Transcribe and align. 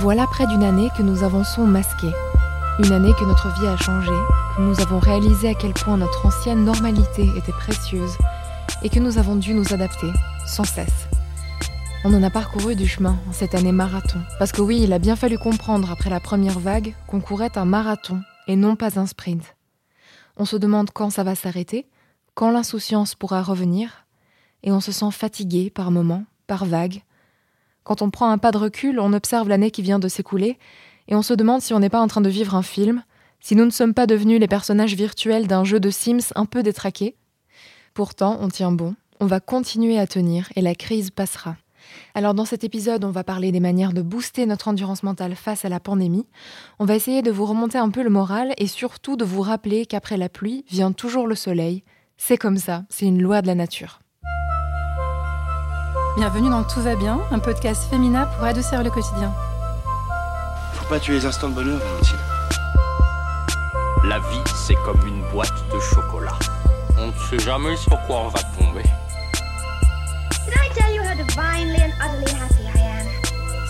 Voilà 0.00 0.26
près 0.26 0.46
d'une 0.46 0.62
année 0.62 0.88
que 0.96 1.02
nous 1.02 1.24
avançons 1.24 1.66
masqués. 1.66 2.14
Une 2.78 2.90
année 2.90 3.12
que 3.18 3.24
notre 3.26 3.52
vie 3.60 3.66
a 3.66 3.76
changé, 3.76 4.10
que 4.56 4.62
nous 4.62 4.80
avons 4.80 4.98
réalisé 4.98 5.50
à 5.50 5.54
quel 5.54 5.74
point 5.74 5.98
notre 5.98 6.24
ancienne 6.24 6.64
normalité 6.64 7.28
était 7.36 7.52
précieuse 7.52 8.16
et 8.82 8.88
que 8.88 8.98
nous 8.98 9.18
avons 9.18 9.36
dû 9.36 9.52
nous 9.52 9.74
adapter 9.74 10.10
sans 10.46 10.64
cesse. 10.64 11.06
On 12.02 12.14
en 12.14 12.22
a 12.22 12.30
parcouru 12.30 12.76
du 12.76 12.88
chemin 12.88 13.18
en 13.28 13.32
cette 13.34 13.54
année 13.54 13.72
marathon. 13.72 14.20
Parce 14.38 14.52
que 14.52 14.62
oui, 14.62 14.80
il 14.80 14.94
a 14.94 14.98
bien 14.98 15.16
fallu 15.16 15.36
comprendre 15.36 15.90
après 15.90 16.08
la 16.08 16.18
première 16.18 16.60
vague 16.60 16.94
qu'on 17.06 17.20
courait 17.20 17.58
un 17.58 17.66
marathon 17.66 18.22
et 18.46 18.56
non 18.56 18.76
pas 18.76 18.98
un 18.98 19.04
sprint. 19.04 19.54
On 20.38 20.46
se 20.46 20.56
demande 20.56 20.92
quand 20.94 21.10
ça 21.10 21.24
va 21.24 21.34
s'arrêter, 21.34 21.86
quand 22.34 22.50
l'insouciance 22.50 23.14
pourra 23.14 23.42
revenir, 23.42 24.06
et 24.62 24.72
on 24.72 24.80
se 24.80 24.92
sent 24.92 25.10
fatigué 25.10 25.68
par 25.68 25.90
moments, 25.90 26.24
par 26.46 26.64
vagues. 26.64 27.02
Quand 27.84 28.02
on 28.02 28.10
prend 28.10 28.30
un 28.30 28.38
pas 28.38 28.52
de 28.52 28.58
recul, 28.58 29.00
on 29.00 29.12
observe 29.12 29.48
l'année 29.48 29.70
qui 29.70 29.82
vient 29.82 29.98
de 29.98 30.08
s'écouler, 30.08 30.58
et 31.08 31.14
on 31.14 31.22
se 31.22 31.34
demande 31.34 31.60
si 31.60 31.74
on 31.74 31.80
n'est 31.80 31.90
pas 31.90 32.00
en 32.00 32.08
train 32.08 32.20
de 32.20 32.28
vivre 32.28 32.54
un 32.54 32.62
film, 32.62 33.02
si 33.40 33.56
nous 33.56 33.64
ne 33.64 33.70
sommes 33.70 33.94
pas 33.94 34.06
devenus 34.06 34.40
les 34.40 34.48
personnages 34.48 34.94
virtuels 34.94 35.46
d'un 35.46 35.64
jeu 35.64 35.80
de 35.80 35.90
Sims 35.90 36.32
un 36.34 36.44
peu 36.44 36.62
détraqué. 36.62 37.16
Pourtant, 37.94 38.38
on 38.40 38.48
tient 38.48 38.72
bon, 38.72 38.94
on 39.18 39.26
va 39.26 39.40
continuer 39.40 39.98
à 39.98 40.06
tenir, 40.06 40.50
et 40.56 40.60
la 40.60 40.74
crise 40.74 41.10
passera. 41.10 41.56
Alors 42.14 42.34
dans 42.34 42.44
cet 42.44 42.64
épisode, 42.64 43.04
on 43.04 43.10
va 43.10 43.24
parler 43.24 43.52
des 43.52 43.60
manières 43.60 43.92
de 43.92 44.02
booster 44.02 44.46
notre 44.46 44.68
endurance 44.68 45.02
mentale 45.02 45.34
face 45.34 45.64
à 45.64 45.68
la 45.68 45.80
pandémie. 45.80 46.26
On 46.78 46.84
va 46.84 46.94
essayer 46.94 47.22
de 47.22 47.30
vous 47.30 47.46
remonter 47.46 47.78
un 47.78 47.90
peu 47.90 48.02
le 48.02 48.10
moral 48.10 48.54
et 48.58 48.66
surtout 48.66 49.16
de 49.16 49.24
vous 49.24 49.42
rappeler 49.42 49.86
qu'après 49.86 50.16
la 50.16 50.28
pluie 50.28 50.64
vient 50.68 50.92
toujours 50.92 51.26
le 51.26 51.34
soleil. 51.34 51.82
C'est 52.16 52.38
comme 52.38 52.58
ça, 52.58 52.84
c'est 52.90 53.06
une 53.06 53.22
loi 53.22 53.42
de 53.42 53.46
la 53.46 53.54
nature. 53.54 54.00
Bienvenue 56.16 56.50
dans 56.50 56.64
Tout 56.64 56.80
va 56.80 56.96
bien, 56.96 57.20
un 57.30 57.38
podcast 57.38 57.84
féminin 57.88 58.26
pour 58.26 58.44
adoucir 58.44 58.82
le 58.82 58.90
quotidien. 58.90 59.32
Faut 60.74 60.84
pas 60.86 60.98
tuer 60.98 61.14
les 61.14 61.24
instants 61.24 61.48
de 61.48 61.54
bonheur, 61.54 61.78
Valentine. 61.78 62.18
La 64.04 64.18
vie, 64.18 64.42
c'est 64.66 64.74
comme 64.84 65.00
une 65.06 65.22
boîte 65.30 65.54
de 65.72 65.78
chocolat. 65.78 66.36
On 66.98 67.06
ne 67.06 67.12
sait 67.12 67.38
jamais 67.38 67.76
sur 67.76 67.96
quoi 68.06 68.22
on 68.22 68.28
va 68.28 68.40
tomber. 68.58 68.82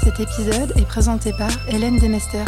Cet 0.03 0.21
épisode 0.21 0.73
est 0.77 0.87
présenté 0.87 1.35
par 1.35 1.51
Hélène 1.69 1.99
Demester. 1.99 2.45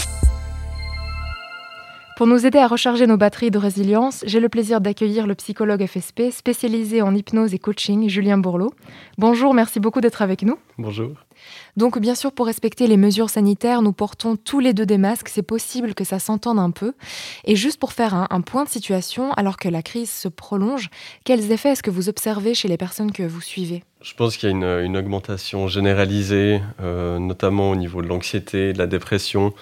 Pour 2.16 2.26
nous 2.26 2.44
aider 2.46 2.58
à 2.58 2.66
recharger 2.66 3.06
nos 3.06 3.16
batteries 3.16 3.50
de 3.50 3.58
résilience, 3.58 4.22
j'ai 4.26 4.38
le 4.38 4.50
plaisir 4.50 4.82
d'accueillir 4.82 5.26
le 5.26 5.34
psychologue 5.34 5.84
FSP 5.86 6.30
spécialisé 6.30 7.00
en 7.00 7.14
hypnose 7.14 7.54
et 7.54 7.58
coaching, 7.58 8.08
Julien 8.08 8.36
Bourlot. 8.36 8.74
Bonjour, 9.16 9.54
merci 9.54 9.80
beaucoup 9.80 10.02
d'être 10.02 10.20
avec 10.20 10.42
nous. 10.42 10.58
Bonjour. 10.76 11.12
Donc 11.78 11.98
bien 11.98 12.14
sûr, 12.14 12.30
pour 12.30 12.46
respecter 12.46 12.86
les 12.86 12.98
mesures 12.98 13.30
sanitaires, 13.30 13.80
nous 13.80 13.94
portons 13.94 14.36
tous 14.36 14.60
les 14.60 14.74
deux 14.74 14.84
des 14.84 14.98
masques. 14.98 15.30
C'est 15.30 15.42
possible 15.42 15.94
que 15.94 16.04
ça 16.04 16.18
s'entende 16.18 16.58
un 16.58 16.70
peu. 16.70 16.92
Et 17.44 17.56
juste 17.56 17.80
pour 17.80 17.94
faire 17.94 18.14
un, 18.14 18.26
un 18.30 18.42
point 18.42 18.64
de 18.64 18.68
situation, 18.68 19.32
alors 19.32 19.56
que 19.56 19.70
la 19.70 19.82
crise 19.82 20.10
se 20.10 20.28
prolonge, 20.28 20.90
quels 21.24 21.50
effets 21.50 21.70
est-ce 21.70 21.82
que 21.82 21.90
vous 21.90 22.10
observez 22.10 22.52
chez 22.52 22.68
les 22.68 22.76
personnes 22.76 23.12
que 23.12 23.22
vous 23.22 23.40
suivez? 23.40 23.84
Je 24.02 24.12
pense 24.14 24.36
qu'il 24.36 24.50
y 24.50 24.52
a 24.52 24.54
une, 24.54 24.84
une 24.84 24.96
augmentation 24.98 25.66
généralisée, 25.66 26.60
euh, 26.82 27.18
notamment 27.18 27.70
au 27.70 27.76
niveau 27.76 28.02
de 28.02 28.08
l'anxiété, 28.08 28.74
de 28.74 28.78
la 28.78 28.86
dépression. 28.86 29.54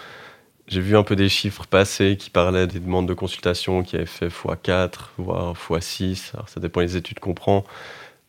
J'ai 0.71 0.81
vu 0.81 0.97
un 0.97 1.03
peu 1.03 1.17
des 1.17 1.29
chiffres 1.29 1.67
passer 1.67 2.17
qui 2.17 2.31
parlaient 2.31 2.69
des 2.69 2.79
demandes 2.79 3.09
de 3.09 3.13
consultation 3.13 3.83
qui 3.83 3.97
avaient 3.97 4.07
fait 4.07 4.29
x4, 4.29 5.11
voire 5.19 5.55
x6. 5.55 6.31
Alors 6.35 6.49
ça 6.49 6.61
dépend 6.61 6.81
des 6.81 6.97
études 6.97 7.19
qu'on 7.19 7.35
prend. 7.35 7.65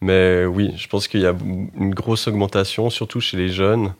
Mais 0.01 0.45
oui, 0.45 0.73
je 0.75 0.87
pense 0.87 1.07
qu'il 1.07 1.21
y 1.21 1.27
a 1.27 1.35
une 1.75 1.93
grosse 1.93 2.27
augmentation, 2.27 2.89
surtout 2.89 3.21
chez 3.21 3.37
les 3.37 3.49
jeunes. 3.49 3.93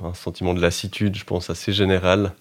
Un 0.00 0.14
sentiment 0.14 0.54
de 0.54 0.60
lassitude, 0.60 1.16
je 1.16 1.24
pense, 1.24 1.50
assez 1.50 1.72
général. 1.72 2.34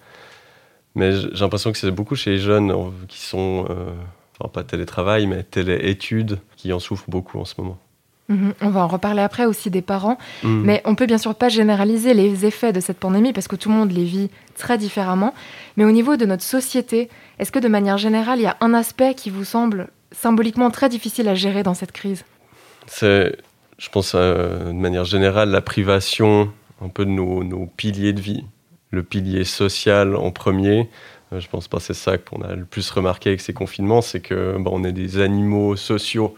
Mais 0.94 1.12
j'ai 1.14 1.30
l'impression 1.40 1.72
que 1.72 1.80
c'est 1.80 1.90
beaucoup 1.90 2.16
chez 2.16 2.32
les 2.32 2.38
jeunes 2.38 2.72
euh, 2.72 2.92
qui 3.08 3.20
sont, 3.20 3.66
euh, 3.72 3.92
enfin 4.38 4.50
pas 4.50 4.64
télétravail, 4.64 5.26
mais 5.26 5.42
téléétudes, 5.42 6.40
qui 6.58 6.72
en 6.74 6.80
souffrent 6.80 7.10
beaucoup 7.10 7.40
en 7.40 7.46
ce 7.46 7.56
moment. 7.60 7.80
Mhm. 8.30 8.54
On 8.62 8.70
va 8.70 8.82
en 8.82 8.88
reparler 8.88 9.22
après 9.22 9.46
aussi 9.46 9.70
des 9.70 9.82
parents. 9.82 10.18
Mm. 10.44 10.62
Mais 10.64 10.82
on 10.86 10.96
peut 10.96 11.06
bien 11.06 11.18
sûr 11.18 11.36
pas 11.36 11.50
généraliser 11.50 12.14
les 12.14 12.46
effets 12.46 12.72
de 12.72 12.80
cette 12.80 12.98
pandémie 12.98 13.34
parce 13.34 13.48
que 13.48 13.56
tout 13.56 13.70
le 13.70 13.76
monde 13.76 13.92
les 13.92 14.06
vit 14.06 14.30
très 14.58 14.78
différemment. 14.78 15.34
Mais 15.78 15.86
au 15.86 15.92
niveau 15.92 16.16
de 16.16 16.26
notre 16.26 16.44
société, 16.44 17.10
est-ce 17.40 17.52
que 17.52 17.60
de 17.60 17.68
manière 17.68 17.98
générale, 17.98 18.40
il 18.40 18.44
y 18.44 18.48
a 18.48 18.58
un 18.62 18.74
aspect 18.74 19.14
qui 19.14 19.30
vous 19.30 19.44
semble 19.44 19.90
symboliquement 20.12 20.72
très 20.72 20.90
difficile 20.90 21.28
à 21.28 21.36
gérer 21.36 21.64
dans 21.64 21.74
cette 21.74 21.92
crise? 21.92 22.24
C'est, 22.88 23.36
je 23.78 23.90
pense, 23.90 24.14
euh, 24.16 24.68
de 24.68 24.74
manière 24.74 25.06
générale, 25.06 25.50
la 25.50 25.62
privation 25.62 26.52
un 26.82 26.90
peu 26.90 27.06
de 27.06 27.12
nos, 27.12 27.44
nos 27.44 27.66
piliers 27.66 28.14
de 28.14 28.22
vie. 28.22 28.46
Le 28.92 29.04
pilier 29.04 29.44
social 29.44 30.16
en 30.16 30.32
premier. 30.32 30.90
Euh, 31.34 31.40
je 31.40 31.50
pense 31.50 31.68
pas 31.68 31.78
que 31.78 31.84
c'est 31.84 31.94
ça 31.94 32.18
qu'on 32.18 32.42
a 32.42 32.56
le 32.56 32.66
plus 32.66 32.90
remarqué 32.92 33.30
avec 33.30 33.42
ces 33.42 33.54
confinements, 33.54 34.02
c'est 34.02 34.20
que 34.20 34.56
bah, 34.60 34.70
on 34.72 34.84
est 34.84 34.92
des 34.92 35.20
animaux 35.20 35.76
sociaux 35.76 36.36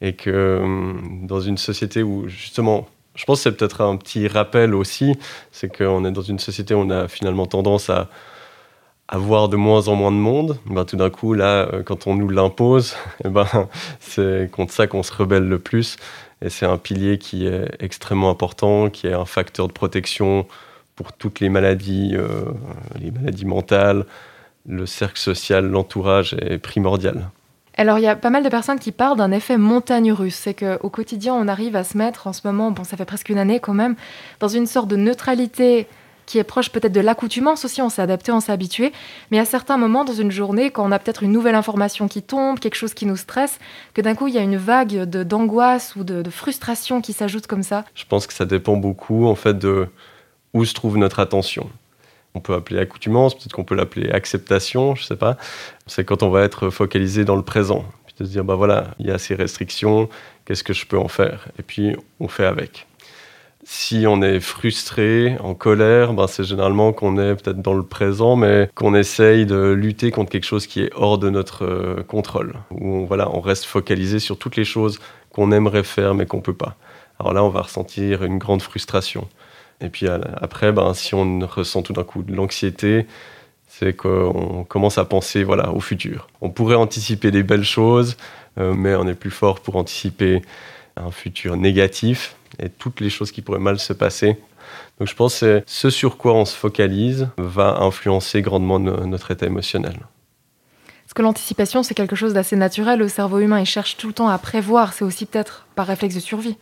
et 0.00 0.14
que 0.14 0.60
hum, 0.62 1.26
dans 1.26 1.40
une 1.40 1.58
société 1.58 2.02
où 2.02 2.28
justement, 2.28 2.88
je 3.14 3.24
pense 3.24 3.38
que 3.38 3.42
c'est 3.44 3.56
peut-être 3.56 3.80
un 3.82 3.96
petit 3.96 4.28
rappel 4.28 4.74
aussi, 4.74 5.14
c'est 5.52 5.74
qu'on 5.74 6.04
est 6.04 6.12
dans 6.12 6.22
une 6.22 6.38
société 6.38 6.74
où 6.74 6.78
on 6.78 6.90
a 6.90 7.08
finalement 7.08 7.46
tendance 7.46 7.90
à 7.90 8.08
avoir 9.10 9.48
de 9.48 9.56
moins 9.56 9.88
en 9.88 9.96
moins 9.96 10.12
de 10.12 10.16
monde, 10.16 10.58
ben, 10.66 10.84
tout 10.84 10.96
d'un 10.96 11.10
coup, 11.10 11.34
là, 11.34 11.68
euh, 11.72 11.82
quand 11.82 12.06
on 12.06 12.14
nous 12.14 12.28
l'impose, 12.28 12.94
eh 13.24 13.28
ben, 13.28 13.46
c'est 13.98 14.48
contre 14.52 14.72
ça 14.72 14.86
qu'on 14.86 15.02
se 15.02 15.12
rebelle 15.12 15.48
le 15.48 15.58
plus. 15.58 15.96
Et 16.42 16.48
c'est 16.48 16.64
un 16.64 16.78
pilier 16.78 17.18
qui 17.18 17.46
est 17.46 17.68
extrêmement 17.80 18.30
important, 18.30 18.88
qui 18.88 19.08
est 19.08 19.12
un 19.12 19.24
facteur 19.24 19.68
de 19.68 19.72
protection 19.72 20.46
pour 20.94 21.12
toutes 21.12 21.40
les 21.40 21.48
maladies, 21.48 22.12
euh, 22.14 22.44
les 23.00 23.10
maladies 23.10 23.46
mentales. 23.46 24.06
Le 24.66 24.86
cercle 24.86 25.18
social, 25.18 25.66
l'entourage 25.66 26.34
est 26.40 26.58
primordial. 26.58 27.30
Alors, 27.80 27.98
il 27.98 28.02
y 28.02 28.08
a 28.08 28.14
pas 28.14 28.28
mal 28.28 28.42
de 28.42 28.50
personnes 28.50 28.78
qui 28.78 28.92
parlent 28.92 29.16
d'un 29.16 29.30
effet 29.30 29.56
montagne 29.56 30.12
russe. 30.12 30.34
C'est 30.34 30.52
qu'au 30.52 30.90
quotidien, 30.90 31.32
on 31.32 31.48
arrive 31.48 31.76
à 31.76 31.82
se 31.82 31.96
mettre 31.96 32.26
en 32.26 32.34
ce 32.34 32.42
moment, 32.44 32.70
bon, 32.72 32.84
ça 32.84 32.98
fait 32.98 33.06
presque 33.06 33.30
une 33.30 33.38
année 33.38 33.58
quand 33.58 33.72
même, 33.72 33.96
dans 34.38 34.48
une 34.48 34.66
sorte 34.66 34.86
de 34.86 34.96
neutralité 34.96 35.86
qui 36.26 36.36
est 36.36 36.44
proche 36.44 36.68
peut-être 36.68 36.92
de 36.92 37.00
l'accoutumance 37.00 37.64
aussi. 37.64 37.80
On 37.80 37.88
s'est 37.88 38.02
adapté, 38.02 38.32
on 38.32 38.40
s'est 38.40 38.52
habitué. 38.52 38.92
Mais 39.30 39.38
à 39.38 39.46
certains 39.46 39.78
moments, 39.78 40.04
dans 40.04 40.12
une 40.12 40.30
journée, 40.30 40.70
quand 40.70 40.86
on 40.86 40.92
a 40.92 40.98
peut-être 40.98 41.22
une 41.22 41.32
nouvelle 41.32 41.54
information 41.54 42.06
qui 42.06 42.20
tombe, 42.20 42.58
quelque 42.58 42.74
chose 42.74 42.92
qui 42.92 43.06
nous 43.06 43.16
stresse, 43.16 43.58
que 43.94 44.02
d'un 44.02 44.14
coup, 44.14 44.28
il 44.28 44.34
y 44.34 44.38
a 44.38 44.42
une 44.42 44.58
vague 44.58 45.04
d'angoisse 45.04 45.96
ou 45.96 46.04
de, 46.04 46.20
de 46.20 46.30
frustration 46.30 47.00
qui 47.00 47.14
s'ajoute 47.14 47.46
comme 47.46 47.62
ça. 47.62 47.86
Je 47.94 48.04
pense 48.04 48.26
que 48.26 48.34
ça 48.34 48.44
dépend 48.44 48.76
beaucoup 48.76 49.24
en 49.24 49.34
fait 49.34 49.58
de 49.58 49.88
où 50.52 50.66
se 50.66 50.74
trouve 50.74 50.98
notre 50.98 51.18
attention. 51.18 51.70
On 52.34 52.40
peut 52.40 52.54
appeler 52.54 52.78
accoutumance, 52.78 53.34
peut-être 53.34 53.52
qu'on 53.52 53.64
peut 53.64 53.74
l'appeler 53.74 54.10
acceptation, 54.10 54.94
je 54.94 55.04
sais 55.04 55.16
pas. 55.16 55.36
C'est 55.86 56.04
quand 56.04 56.22
on 56.22 56.30
va 56.30 56.42
être 56.42 56.70
focalisé 56.70 57.24
dans 57.24 57.36
le 57.36 57.42
présent, 57.42 57.84
puis 58.06 58.14
de 58.18 58.24
se 58.24 58.30
dire 58.30 58.44
bah 58.44 58.54
voilà, 58.54 58.94
il 58.98 59.06
y 59.06 59.10
a 59.10 59.18
ces 59.18 59.34
restrictions, 59.34 60.08
qu'est-ce 60.44 60.62
que 60.62 60.72
je 60.72 60.86
peux 60.86 60.98
en 60.98 61.08
faire? 61.08 61.48
Et 61.58 61.62
puis 61.62 61.96
on 62.20 62.28
fait 62.28 62.44
avec. 62.44 62.86
Si 63.62 64.06
on 64.06 64.22
est 64.22 64.40
frustré, 64.40 65.36
en 65.40 65.54
colère, 65.54 66.14
ben 66.14 66.26
c'est 66.26 66.44
généralement 66.44 66.92
qu'on 66.92 67.18
est 67.18 67.34
peut-être 67.34 67.60
dans 67.60 67.74
le 67.74 67.82
présent, 67.82 68.34
mais 68.34 68.70
qu'on 68.74 68.94
essaye 68.94 69.44
de 69.44 69.72
lutter 69.72 70.10
contre 70.10 70.30
quelque 70.30 70.46
chose 70.46 70.66
qui 70.66 70.82
est 70.82 70.90
hors 70.94 71.18
de 71.18 71.28
notre 71.28 71.64
euh, 71.66 72.02
contrôle. 72.02 72.54
Où 72.70 72.94
on, 72.94 73.04
voilà, 73.04 73.28
on 73.30 73.40
reste 73.40 73.66
focalisé 73.66 74.18
sur 74.18 74.38
toutes 74.38 74.56
les 74.56 74.64
choses 74.64 74.98
qu'on 75.30 75.52
aimerait 75.52 75.84
faire 75.84 76.14
mais 76.14 76.26
qu'on 76.26 76.40
peut 76.40 76.54
pas. 76.54 76.76
Alors 77.18 77.34
là, 77.34 77.44
on 77.44 77.50
va 77.50 77.62
ressentir 77.62 78.24
une 78.24 78.38
grande 78.38 78.62
frustration. 78.62 79.28
Et 79.80 79.88
puis 79.88 80.06
après, 80.08 80.72
ben, 80.72 80.92
si 80.94 81.14
on 81.14 81.40
ressent 81.40 81.82
tout 81.82 81.92
d'un 81.92 82.04
coup 82.04 82.22
de 82.22 82.34
l'anxiété, 82.34 83.06
c'est 83.66 83.94
qu'on 83.94 84.64
commence 84.68 84.98
à 84.98 85.04
penser 85.04 85.42
voilà, 85.42 85.72
au 85.72 85.80
futur. 85.80 86.28
On 86.40 86.50
pourrait 86.50 86.74
anticiper 86.74 87.30
des 87.30 87.42
belles 87.42 87.64
choses, 87.64 88.16
euh, 88.58 88.74
mais 88.74 88.94
on 88.94 89.06
est 89.06 89.14
plus 89.14 89.30
fort 89.30 89.60
pour 89.60 89.76
anticiper 89.76 90.42
un 90.96 91.10
futur 91.10 91.56
négatif 91.56 92.36
et 92.58 92.68
toutes 92.68 93.00
les 93.00 93.10
choses 93.10 93.30
qui 93.30 93.42
pourraient 93.42 93.58
mal 93.58 93.78
se 93.78 93.92
passer. 93.92 94.36
Donc 94.98 95.08
je 95.08 95.14
pense 95.14 95.40
que 95.40 95.62
ce 95.66 95.88
sur 95.88 96.18
quoi 96.18 96.34
on 96.34 96.44
se 96.44 96.56
focalise 96.56 97.28
va 97.38 97.78
influencer 97.78 98.42
grandement 98.42 98.78
no- 98.78 99.06
notre 99.06 99.30
état 99.30 99.46
émotionnel. 99.46 99.98
Parce 101.04 101.14
que 101.14 101.22
l'anticipation, 101.22 101.82
c'est 101.82 101.94
quelque 101.94 102.14
chose 102.14 102.34
d'assez 102.34 102.56
naturel. 102.56 102.98
Le 102.98 103.08
cerveau 103.08 103.38
humain, 103.38 103.60
il 103.60 103.66
cherche 103.66 103.96
tout 103.96 104.08
le 104.08 104.12
temps 104.12 104.28
à 104.28 104.38
prévoir. 104.38 104.92
C'est 104.92 105.04
aussi 105.04 105.26
peut-être 105.26 105.66
par 105.74 105.86
réflexe 105.86 106.14
de 106.14 106.20
survie. 106.20 106.56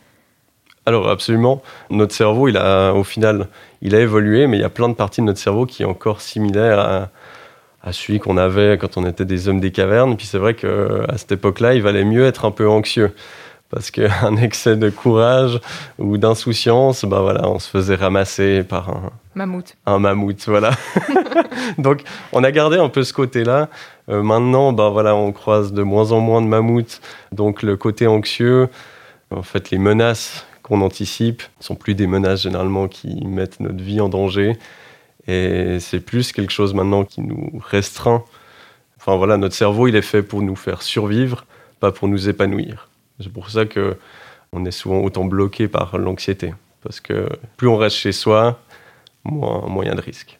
Alors 0.85 1.09
absolument, 1.09 1.61
notre 1.89 2.13
cerveau, 2.15 2.47
il 2.47 2.57
a 2.57 2.93
au 2.93 3.03
final, 3.03 3.47
il 3.81 3.95
a 3.95 3.99
évolué, 3.99 4.47
mais 4.47 4.57
il 4.57 4.61
y 4.61 4.65
a 4.65 4.69
plein 4.69 4.89
de 4.89 4.93
parties 4.95 5.21
de 5.21 5.25
notre 5.25 5.39
cerveau 5.39 5.65
qui 5.65 5.83
est 5.83 5.85
encore 5.85 6.21
similaire 6.21 6.79
à, 6.79 7.09
à 7.83 7.93
celui 7.93 8.19
qu'on 8.19 8.37
avait 8.37 8.77
quand 8.77 8.97
on 8.97 9.05
était 9.05 9.25
des 9.25 9.47
hommes 9.47 9.59
des 9.59 9.71
cavernes. 9.71 10.17
Puis 10.17 10.27
c'est 10.27 10.37
vrai 10.37 10.53
qu'à 10.53 11.17
cette 11.17 11.31
époque-là, 11.31 11.75
il 11.75 11.81
valait 11.81 12.05
mieux 12.05 12.25
être 12.25 12.45
un 12.45 12.51
peu 12.51 12.67
anxieux. 12.67 13.13
Parce 13.69 13.91
qu'un 13.91 14.35
excès 14.41 14.75
de 14.75 14.89
courage 14.89 15.59
ou 15.99 16.17
d'insouciance, 16.17 17.05
ben 17.05 17.21
voilà, 17.21 17.47
on 17.47 17.59
se 17.59 17.69
faisait 17.69 17.95
ramasser 17.95 18.63
par 18.63 18.89
un, 18.89 19.11
Mammouth. 19.35 19.75
un 19.85 19.99
mammouth, 19.99 20.43
voilà. 20.47 20.71
Donc, 21.77 22.01
on 22.33 22.43
a 22.43 22.51
gardé 22.51 22.77
un 22.77 22.89
peu 22.89 23.03
ce 23.03 23.13
côté-là. 23.13 23.69
Euh, 24.09 24.23
maintenant, 24.23 24.73
ben 24.73 24.89
voilà, 24.89 25.15
on 25.15 25.31
croise 25.31 25.71
de 25.71 25.83
moins 25.83 26.11
en 26.11 26.19
moins 26.19 26.41
de 26.41 26.47
mammouths. 26.47 26.99
Donc, 27.31 27.61
le 27.61 27.77
côté 27.77 28.07
anxieux, 28.07 28.69
en 29.29 29.43
fait, 29.43 29.69
les 29.69 29.77
menaces 29.77 30.47
qu'on 30.69 30.81
anticipe 30.81 31.41
sont 31.59 31.75
plus 31.75 31.95
des 31.95 32.05
menaces 32.05 32.43
généralement 32.43 32.87
qui 32.87 33.25
mettent 33.25 33.59
notre 33.59 33.83
vie 33.83 33.99
en 33.99 34.07
danger. 34.07 34.57
Et 35.27 35.79
c'est 35.79 35.99
plus 35.99 36.31
quelque 36.31 36.51
chose 36.51 36.73
maintenant 36.73 37.03
qui 37.03 37.21
nous 37.21 37.51
restreint. 37.59 38.23
Enfin 38.97 39.17
voilà, 39.17 39.37
notre 39.37 39.55
cerveau, 39.55 39.87
il 39.87 39.95
est 39.95 40.03
fait 40.03 40.21
pour 40.21 40.41
nous 40.41 40.55
faire 40.55 40.81
survivre, 40.83 41.45
pas 41.79 41.91
pour 41.91 42.07
nous 42.07 42.29
épanouir. 42.29 42.89
C'est 43.19 43.33
pour 43.33 43.49
ça 43.49 43.65
que 43.65 43.97
on 44.51 44.63
est 44.65 44.71
souvent 44.71 45.01
autant 45.01 45.25
bloqué 45.25 45.67
par 45.67 45.97
l'anxiété. 45.97 46.53
Parce 46.81 46.99
que 46.99 47.27
plus 47.57 47.67
on 47.67 47.75
reste 47.75 47.97
chez 47.97 48.11
soi, 48.11 48.59
moins 49.23 49.67
moyen 49.67 49.95
de 49.95 50.01
risque. 50.01 50.39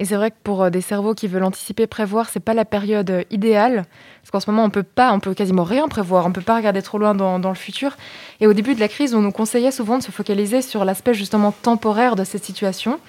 Et 0.00 0.04
c'est 0.04 0.14
vrai 0.14 0.30
que 0.30 0.36
pour 0.44 0.62
euh, 0.62 0.70
des 0.70 0.80
cerveaux 0.80 1.14
qui 1.14 1.26
veulent 1.26 1.44
anticiper, 1.44 1.86
prévoir, 1.86 2.28
c'est 2.28 2.40
pas 2.40 2.54
la 2.54 2.64
période 2.64 3.10
euh, 3.10 3.24
idéale. 3.30 3.84
Parce 4.22 4.30
qu'en 4.30 4.40
ce 4.40 4.50
moment, 4.50 4.64
on 4.64 4.70
peut 4.70 4.82
pas, 4.82 5.12
on 5.12 5.20
peut 5.20 5.34
quasiment 5.34 5.64
rien 5.64 5.88
prévoir. 5.88 6.26
On 6.26 6.32
peut 6.32 6.40
pas 6.40 6.56
regarder 6.56 6.82
trop 6.82 6.98
loin 6.98 7.14
dans, 7.14 7.48
le 7.48 7.54
futur. 7.54 7.96
Et 8.40 8.46
au 8.46 8.52
début 8.52 8.74
de 8.74 8.80
la 8.80 8.88
crise, 8.88 9.14
on 9.14 9.20
nous 9.20 9.32
conseillait 9.32 9.72
souvent 9.72 9.98
de 9.98 10.02
se 10.02 10.10
focaliser 10.10 10.62
sur 10.62 10.84
l'aspect 10.84 11.14
justement 11.14 11.52
temporaire 11.52 12.14
de 12.14 12.24
cette 12.24 12.44
situation. 12.44 13.00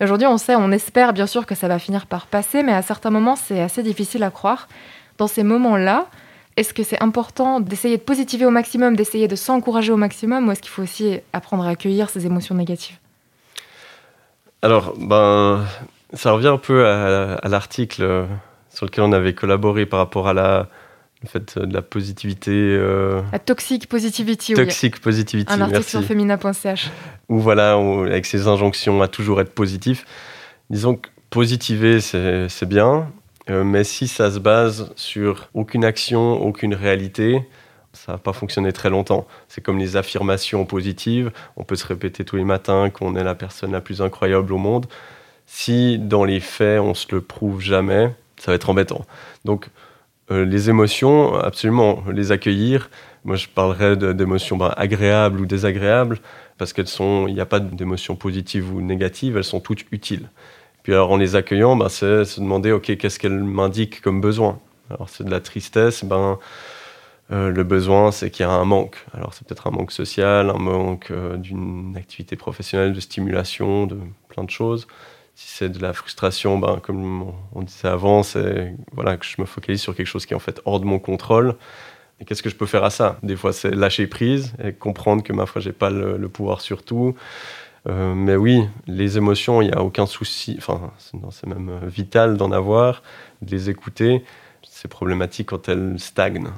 Aujourd'hui, 0.00 0.28
on 0.28 0.38
sait, 0.38 0.54
on 0.54 0.70
espère 0.70 1.12
bien 1.12 1.26
sûr 1.26 1.44
que 1.44 1.56
ça 1.56 1.66
va 1.66 1.80
finir 1.80 2.06
par 2.06 2.28
passer, 2.28 2.62
mais 2.62 2.72
à 2.72 2.82
certains 2.82 3.10
moments, 3.10 3.34
c'est 3.34 3.60
assez 3.60 3.82
difficile 3.82 4.22
à 4.22 4.30
croire. 4.30 4.68
Dans 5.16 5.26
ces 5.26 5.42
moments-là, 5.42 6.06
est-ce 6.56 6.72
que 6.72 6.84
c'est 6.84 7.02
important 7.02 7.58
d'essayer 7.58 7.96
de 7.96 8.02
positiver 8.02 8.46
au 8.46 8.50
maximum, 8.50 8.94
d'essayer 8.94 9.26
de 9.26 9.34
s'encourager 9.34 9.90
au 9.90 9.96
maximum, 9.96 10.46
ou 10.46 10.52
est-ce 10.52 10.60
qu'il 10.60 10.70
faut 10.70 10.82
aussi 10.82 11.18
apprendre 11.32 11.64
à 11.66 11.70
accueillir 11.70 12.10
ces 12.10 12.26
émotions 12.26 12.54
négatives? 12.54 12.96
Alors, 14.62 14.94
ben, 14.96 15.64
ça 16.14 16.32
revient 16.32 16.48
un 16.48 16.58
peu 16.58 16.86
à, 16.86 17.48
l'article 17.48 18.02
euh, 18.02 18.26
sur 18.70 18.86
lequel 18.86 19.04
on 19.04 19.12
avait 19.12 19.34
collaboré 19.34 19.86
par 19.86 19.98
rapport 19.98 20.28
à 20.28 20.32
la, 20.32 20.68
le 21.22 21.28
fait 21.28 21.58
de 21.58 21.72
la 21.72 21.82
positivité. 21.82 22.52
Euh... 22.52 23.22
La 23.32 23.38
toxic 23.38 23.88
positivity. 23.88 24.54
Toxic 24.54 24.94
oui. 24.94 25.00
positivity. 25.00 25.52
Un 25.52 25.60
article 25.60 25.78
merci. 25.78 25.90
sur 25.90 26.04
femina.ch. 26.04 26.90
Ou 27.28 27.38
voilà, 27.38 27.76
on, 27.76 28.04
avec 28.04 28.26
ces 28.26 28.46
injonctions 28.46 29.02
à 29.02 29.08
toujours 29.08 29.40
être 29.40 29.52
positif. 29.52 30.06
Disons 30.70 30.96
que 30.96 31.08
positiver, 31.30 32.00
c'est 32.00 32.66
bien, 32.66 33.10
euh, 33.50 33.64
mais 33.64 33.84
si 33.84 34.08
ça 34.08 34.30
se 34.30 34.38
base 34.38 34.92
sur 34.96 35.48
aucune 35.54 35.84
action, 35.84 36.42
aucune 36.42 36.74
réalité, 36.74 37.42
ça 37.92 38.12
va 38.12 38.18
pas 38.18 38.32
fonctionner 38.32 38.72
très 38.72 38.90
longtemps. 38.90 39.26
C'est 39.48 39.62
comme 39.62 39.78
les 39.78 39.96
affirmations 39.96 40.64
positives. 40.64 41.32
On 41.56 41.64
peut 41.64 41.76
se 41.76 41.86
répéter 41.86 42.24
tous 42.24 42.36
les 42.36 42.44
matins 42.44 42.90
qu'on 42.90 43.16
est 43.16 43.24
la 43.24 43.34
personne 43.34 43.72
la 43.72 43.80
plus 43.80 44.00
incroyable 44.00 44.52
au 44.52 44.58
monde 44.58 44.86
si 45.50 45.98
dans 45.98 46.24
les 46.24 46.40
faits 46.40 46.78
on 46.80 46.94
se 46.94 47.06
le 47.10 47.22
prouve 47.22 47.60
jamais, 47.60 48.14
ça 48.36 48.52
va 48.52 48.54
être 48.54 48.70
embêtant. 48.70 49.04
Donc 49.44 49.70
euh, 50.30 50.44
les 50.44 50.68
émotions, 50.68 51.34
absolument, 51.34 52.04
les 52.12 52.32
accueillir. 52.32 52.90
Moi, 53.24 53.36
je 53.36 53.48
parlerais 53.48 53.96
d'émotions 53.96 54.56
bah, 54.56 54.74
agréables 54.76 55.40
ou 55.40 55.46
désagréables, 55.46 56.20
parce 56.58 56.72
qu'elles 56.72 56.88
sont, 56.88 57.26
il 57.28 57.34
n'y 57.34 57.40
a 57.40 57.46
pas 57.46 57.60
d'émotions 57.60 58.14
positives 58.14 58.72
ou 58.72 58.80
négatives, 58.82 59.36
elles 59.36 59.44
sont 59.44 59.60
toutes 59.60 59.86
utiles. 59.90 60.28
Puis 60.82 60.92
alors 60.92 61.10
en 61.10 61.16
les 61.16 61.34
accueillant, 61.34 61.76
bah, 61.76 61.88
c'est 61.88 62.24
se 62.24 62.40
demander, 62.40 62.72
ok, 62.72 62.96
qu'est-ce 62.98 63.18
qu'elles 63.18 63.42
m'indiquent 63.42 64.02
comme 64.02 64.20
besoin? 64.20 64.60
Alors 64.90 65.08
c'est 65.08 65.24
de 65.24 65.30
la 65.30 65.40
tristesse, 65.40 66.04
ben 66.04 66.38
euh, 67.30 67.50
le 67.50 67.64
besoin, 67.64 68.10
c'est 68.10 68.30
qu'il 68.30 68.44
y 68.44 68.48
a 68.48 68.52
un 68.52 68.64
manque. 68.64 68.96
Alors 69.14 69.34
c'est 69.34 69.46
peut-être 69.46 69.66
un 69.66 69.70
manque 69.70 69.92
social, 69.92 70.50
un 70.50 70.58
manque 70.58 71.10
euh, 71.10 71.36
d'une 71.36 71.94
activité 71.96 72.36
professionnelle, 72.36 72.92
de 72.92 73.00
stimulation, 73.00 73.86
de 73.86 73.98
plein 74.28 74.44
de 74.44 74.50
choses 74.50 74.86
si 75.38 75.46
c'est 75.50 75.68
de 75.68 75.80
la 75.80 75.92
frustration, 75.92 76.58
ben, 76.58 76.80
comme 76.82 77.32
on 77.52 77.62
disait 77.62 77.86
avant, 77.86 78.24
c'est 78.24 78.74
voilà, 78.90 79.16
que 79.16 79.24
je 79.24 79.36
me 79.38 79.46
focalise 79.46 79.80
sur 79.80 79.94
quelque 79.94 80.08
chose 80.08 80.26
qui 80.26 80.32
est 80.32 80.36
en 80.36 80.40
fait 80.40 80.60
hors 80.64 80.80
de 80.80 80.84
mon 80.84 80.98
contrôle. 80.98 81.54
Et 82.18 82.24
qu'est-ce 82.24 82.42
que 82.42 82.50
je 82.50 82.56
peux 82.56 82.66
faire 82.66 82.82
à 82.82 82.90
ça? 82.90 83.20
Des 83.22 83.36
fois, 83.36 83.52
c'est 83.52 83.70
lâcher 83.70 84.08
prise 84.08 84.52
et 84.60 84.72
comprendre 84.72 85.22
que 85.22 85.32
ma 85.32 85.46
foi, 85.46 85.60
j'ai 85.60 85.70
pas 85.70 85.90
le, 85.90 86.28
pouvoir 86.28 86.60
sur 86.60 86.82
tout. 86.82 87.14
Euh, 87.88 88.14
mais 88.16 88.34
oui, 88.34 88.64
les 88.88 89.16
émotions, 89.16 89.62
il 89.62 89.68
n'y 89.68 89.74
a 89.74 89.84
aucun 89.84 90.06
souci. 90.06 90.56
Enfin, 90.58 90.90
c'est 91.30 91.46
même 91.46 91.70
vital 91.86 92.36
d'en 92.36 92.50
avoir, 92.50 93.04
de 93.40 93.52
les 93.52 93.70
écouter. 93.70 94.24
C'est 94.68 94.88
problématique 94.88 95.50
quand 95.50 95.68
elles 95.68 96.00
stagnent. 96.00 96.48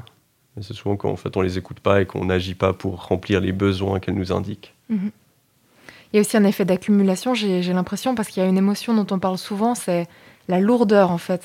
C'est 0.59 0.73
souvent 0.73 0.97
quand 0.97 1.11
en 1.11 1.17
fait, 1.17 1.37
on 1.37 1.43
les 1.43 1.59
écoute 1.59 1.81
pas 1.81 2.00
et 2.00 2.06
qu'on 2.06 2.25
n'agit 2.25 2.55
pas 2.55 2.73
pour 2.73 3.09
remplir 3.09 3.43
les 3.43 3.53
besoins 3.53 4.00
qu'elles 4.00 4.15
nous 4.15 4.33
indiquent. 4.33 4.73
Mm 4.88 4.97
-hmm. 4.97 5.11
Il 6.12 6.17
y 6.17 6.19
a 6.19 6.23
aussi 6.23 6.37
un 6.37 6.45
effet 6.45 6.65
d'accumulation, 6.65 7.35
j'ai 7.35 7.73
l'impression, 7.73 8.15
parce 8.15 8.29
qu'il 8.29 8.43
y 8.43 8.47
a 8.47 8.49
une 8.49 8.59
émotion 8.59 8.95
dont 8.95 9.07
on 9.15 9.19
parle 9.19 9.39
souvent, 9.39 9.75
c'est 9.75 10.09
la 10.49 10.59
lourdeur 10.59 11.11
en 11.11 11.19
fait. 11.19 11.43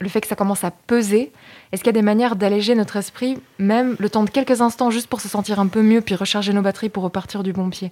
Le 0.00 0.08
fait 0.08 0.20
que 0.20 0.26
ça 0.26 0.36
commence 0.36 0.64
à 0.64 0.70
peser. 0.70 1.32
Est-ce 1.70 1.82
qu'il 1.82 1.88
y 1.88 1.96
a 1.96 2.00
des 2.00 2.02
manières 2.02 2.36
d'alléger 2.36 2.74
notre 2.74 2.96
esprit, 2.96 3.38
même 3.58 3.96
le 3.98 4.10
temps 4.10 4.24
de 4.24 4.30
quelques 4.30 4.60
instants, 4.60 4.90
juste 4.90 5.06
pour 5.06 5.20
se 5.20 5.28
sentir 5.28 5.60
un 5.60 5.66
peu 5.66 5.82
mieux, 5.82 6.00
puis 6.00 6.14
recharger 6.14 6.52
nos 6.52 6.62
batteries 6.62 6.88
pour 6.88 7.04
repartir 7.04 7.42
du 7.42 7.52
bon 7.52 7.70
pied? 7.70 7.90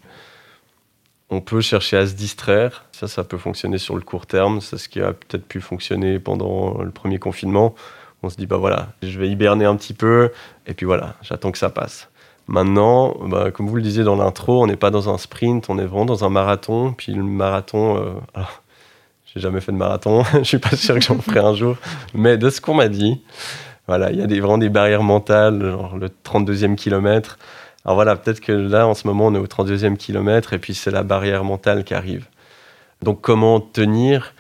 On 1.28 1.40
peut 1.40 1.60
chercher 1.60 1.96
à 1.98 2.06
se 2.06 2.14
distraire. 2.14 2.86
Ça, 2.90 3.06
ça 3.06 3.22
peut 3.22 3.38
fonctionner 3.38 3.78
sur 3.78 3.94
le 3.94 4.02
court 4.02 4.26
terme. 4.26 4.60
C'est 4.60 4.78
ce 4.78 4.88
qui 4.88 5.00
a 5.00 5.12
peut-être 5.12 5.46
pu 5.46 5.60
fonctionner 5.60 6.18
pendant 6.18 6.82
le 6.82 6.90
premier 6.90 7.18
confinement. 7.18 7.74
On 8.22 8.28
se 8.28 8.36
dit, 8.36 8.46
bah 8.46 8.56
voilà, 8.56 8.88
je 9.02 9.18
vais 9.18 9.28
hiberner 9.28 9.64
un 9.64 9.76
petit 9.76 9.94
peu, 9.94 10.32
et 10.66 10.74
puis 10.74 10.84
voilà, 10.84 11.14
j'attends 11.22 11.52
que 11.52 11.58
ça 11.58 11.70
passe. 11.70 12.08
Maintenant, 12.50 13.14
bah, 13.28 13.52
comme 13.52 13.68
vous 13.68 13.76
le 13.76 13.82
disiez 13.82 14.02
dans 14.02 14.16
l'intro, 14.16 14.60
on 14.60 14.66
n'est 14.66 14.74
pas 14.74 14.90
dans 14.90 15.08
un 15.08 15.18
sprint, 15.18 15.70
on 15.70 15.78
est 15.78 15.86
vraiment 15.86 16.04
dans 16.04 16.24
un 16.24 16.30
marathon. 16.30 16.92
Puis 16.92 17.14
le 17.14 17.22
marathon, 17.22 17.96
euh, 17.96 18.10
alors, 18.34 18.62
j'ai 19.24 19.38
jamais 19.40 19.60
fait 19.60 19.70
de 19.70 19.76
marathon, 19.76 20.24
je 20.34 20.42
suis 20.42 20.58
pas 20.58 20.74
sûr 20.74 20.96
que 20.96 21.00
j'en 21.00 21.18
ferai 21.20 21.38
un 21.38 21.54
jour, 21.54 21.76
mais 22.12 22.36
de 22.38 22.50
ce 22.50 22.60
qu'on 22.60 22.74
m'a 22.74 22.88
dit, 22.88 23.22
voilà, 23.86 24.10
il 24.10 24.18
y 24.18 24.22
a 24.22 24.26
des, 24.26 24.40
vraiment 24.40 24.58
des 24.58 24.68
barrières 24.68 25.04
mentales, 25.04 25.62
genre 25.62 25.96
le 25.96 26.08
32e 26.08 26.74
kilomètre. 26.74 27.38
Alors 27.84 27.94
voilà, 27.94 28.16
peut-être 28.16 28.40
que 28.40 28.50
là, 28.50 28.88
en 28.88 28.94
ce 28.94 29.06
moment, 29.06 29.28
on 29.28 29.34
est 29.36 29.38
au 29.38 29.46
32e 29.46 29.96
kilomètre 29.96 30.52
et 30.52 30.58
puis 30.58 30.74
c'est 30.74 30.90
la 30.90 31.04
barrière 31.04 31.44
mentale 31.44 31.84
qui 31.84 31.94
arrive. 31.94 32.26
Donc 33.00 33.20
comment 33.20 33.60
tenir? 33.60 34.34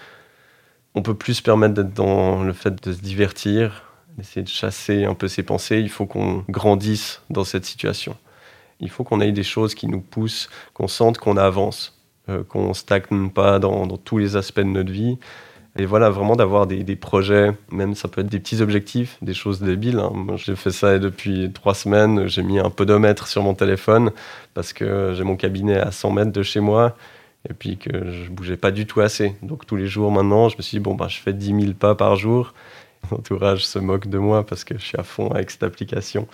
On 0.96 1.02
peut 1.02 1.14
plus 1.14 1.34
se 1.34 1.42
permettre 1.42 1.74
d'être 1.74 1.94
dans 1.94 2.42
le 2.42 2.52
fait 2.52 2.82
de 2.84 2.92
se 2.92 3.00
divertir, 3.00 3.84
essayer 4.20 4.42
de 4.42 4.48
chasser 4.48 5.04
un 5.04 5.14
peu 5.14 5.28
ses 5.28 5.42
pensées, 5.42 5.80
il 5.80 5.88
faut 5.88 6.06
qu'on 6.06 6.44
grandisse 6.48 7.22
dans 7.30 7.44
cette 7.44 7.64
situation. 7.64 8.16
Il 8.80 8.88
faut 8.88 9.04
qu'on 9.04 9.20
ait 9.20 9.32
des 9.32 9.42
choses 9.42 9.74
qui 9.74 9.86
nous 9.86 10.00
poussent, 10.00 10.48
qu'on 10.74 10.88
sente 10.88 11.18
qu'on 11.18 11.36
avance, 11.36 11.98
euh, 12.28 12.42
qu'on 12.44 12.72
stagne 12.74 13.30
pas 13.30 13.58
dans, 13.58 13.86
tous 13.96 14.18
les 14.18 14.36
aspects 14.36 14.60
de 14.60 14.64
notre 14.64 14.92
vie. 14.92 15.18
Et 15.78 15.84
voilà, 15.84 16.10
vraiment 16.10 16.34
d'avoir 16.34 16.66
des, 16.66 16.96
projets, 16.96 17.52
même 17.70 17.94
ça 17.94 18.08
peut 18.08 18.22
être 18.22 18.28
des 18.28 18.40
petits 18.40 18.60
objectifs, 18.60 19.18
des 19.22 19.34
choses 19.34 19.60
débiles. 19.60 20.00
Hein. 20.00 20.12
J'ai 20.36 20.56
fait 20.56 20.72
ça 20.72 20.98
depuis 20.98 21.50
trois 21.52 21.74
semaines, 21.74 22.26
j'ai 22.26 22.42
mis 22.42 22.58
un 22.58 22.70
podomètre 22.70 23.28
sur 23.28 23.42
mon 23.42 23.54
téléphone 23.54 24.10
parce 24.52 24.72
que 24.72 25.12
j'ai 25.14 25.22
mon 25.22 25.36
cabinet 25.36 25.78
à 25.78 25.92
100 25.92 26.10
mètres 26.10 26.32
de 26.32 26.42
chez 26.42 26.60
moi 26.60 26.96
et 27.48 27.54
puis 27.54 27.78
que 27.78 28.10
je 28.10 28.30
bougeais 28.30 28.56
pas 28.56 28.72
du 28.72 28.84
tout 28.86 29.00
assez. 29.00 29.36
Donc 29.42 29.64
tous 29.64 29.76
les 29.76 29.86
jours 29.86 30.10
maintenant, 30.10 30.48
je 30.48 30.56
me 30.56 30.62
suis 30.62 30.78
dit, 30.78 30.82
bon, 30.82 30.94
bah, 30.94 31.06
je 31.08 31.20
fais 31.20 31.32
10 31.32 31.60
000 31.60 31.72
pas 31.74 31.94
par 31.94 32.16
jour 32.16 32.52
entourage 33.10 33.66
se 33.66 33.78
moque 33.78 34.08
de 34.08 34.18
moi 34.18 34.44
parce 34.44 34.64
que 34.64 34.78
je 34.78 34.84
suis 34.84 34.98
à 34.98 35.02
fond 35.02 35.28
avec 35.28 35.50
cette 35.50 35.62
application. 35.62 36.26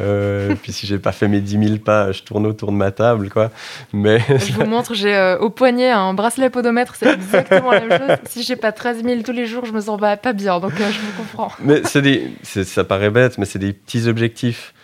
Euh, 0.00 0.54
puis 0.62 0.72
si 0.72 0.86
j'ai 0.86 0.98
pas 0.98 1.12
fait 1.12 1.28
mes 1.28 1.40
10 1.40 1.68
000 1.68 1.78
pas, 1.78 2.12
je 2.12 2.22
tourne 2.22 2.46
autour 2.46 2.72
de 2.72 2.76
ma 2.76 2.90
table, 2.90 3.28
quoi. 3.30 3.50
Mais 3.92 4.20
je 4.28 4.52
vous 4.52 4.64
montre, 4.66 4.94
j'ai 4.94 5.14
euh, 5.14 5.38
au 5.38 5.50
poignet 5.50 5.90
un 5.90 6.14
bracelet 6.14 6.50
podomètre, 6.50 6.94
c'est 6.96 7.12
exactement 7.12 7.72
la 7.72 7.80
même 7.80 7.98
chose. 7.98 8.16
Si 8.28 8.42
j'ai 8.42 8.56
pas 8.56 8.72
13 8.72 9.02
000 9.04 9.22
tous 9.22 9.32
les 9.32 9.46
jours, 9.46 9.64
je 9.64 9.72
me 9.72 9.80
sens 9.80 9.98
pas, 10.00 10.16
pas 10.16 10.32
bien, 10.32 10.60
donc 10.60 10.72
euh, 10.80 10.90
je 10.90 11.00
vous 11.00 11.22
comprends. 11.22 11.52
Mais 11.60 11.82
c'est 11.84 12.02
des, 12.02 12.30
ça 12.42 12.84
paraît 12.84 13.10
bête, 13.10 13.38
mais 13.38 13.44
c'est 13.44 13.58
des 13.58 13.72
petits 13.72 14.08
objectifs 14.08 14.74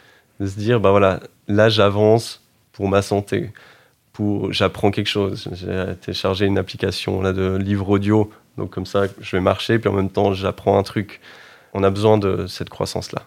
de 0.41 0.47
se 0.47 0.59
dire, 0.59 0.81
bah 0.81 0.91
voilà, 0.91 1.21
là 1.47 1.69
j'avance 1.69 2.43
pour 2.73 2.89
ma 2.89 3.03
santé. 3.03 3.51
Pour, 4.13 4.53
j'apprends 4.53 4.91
quelque 4.91 5.09
chose. 5.09 5.49
J'ai 5.53 5.95
téléchargé 6.01 6.47
une 6.47 6.59
application 6.59 7.23
là, 7.23 7.33
de 7.33 7.57
livre 7.57 7.89
audio 7.91 8.31
donc 8.59 8.71
comme 8.71 8.87
ça, 8.87 9.05
je 9.21 9.37
vais 9.37 9.41
marcher, 9.41 9.79
puis 9.79 9.89
en 9.89 9.95
même 9.95 10.11
temps, 10.11 10.33
j'apprends 10.35 10.79
un 10.79 10.83
truc. 10.83 11.21
On 11.73 11.83
a 11.83 11.91
besoin 11.91 12.19
de 12.19 12.47
cette 12.47 12.69
croissance-là. 12.69 13.23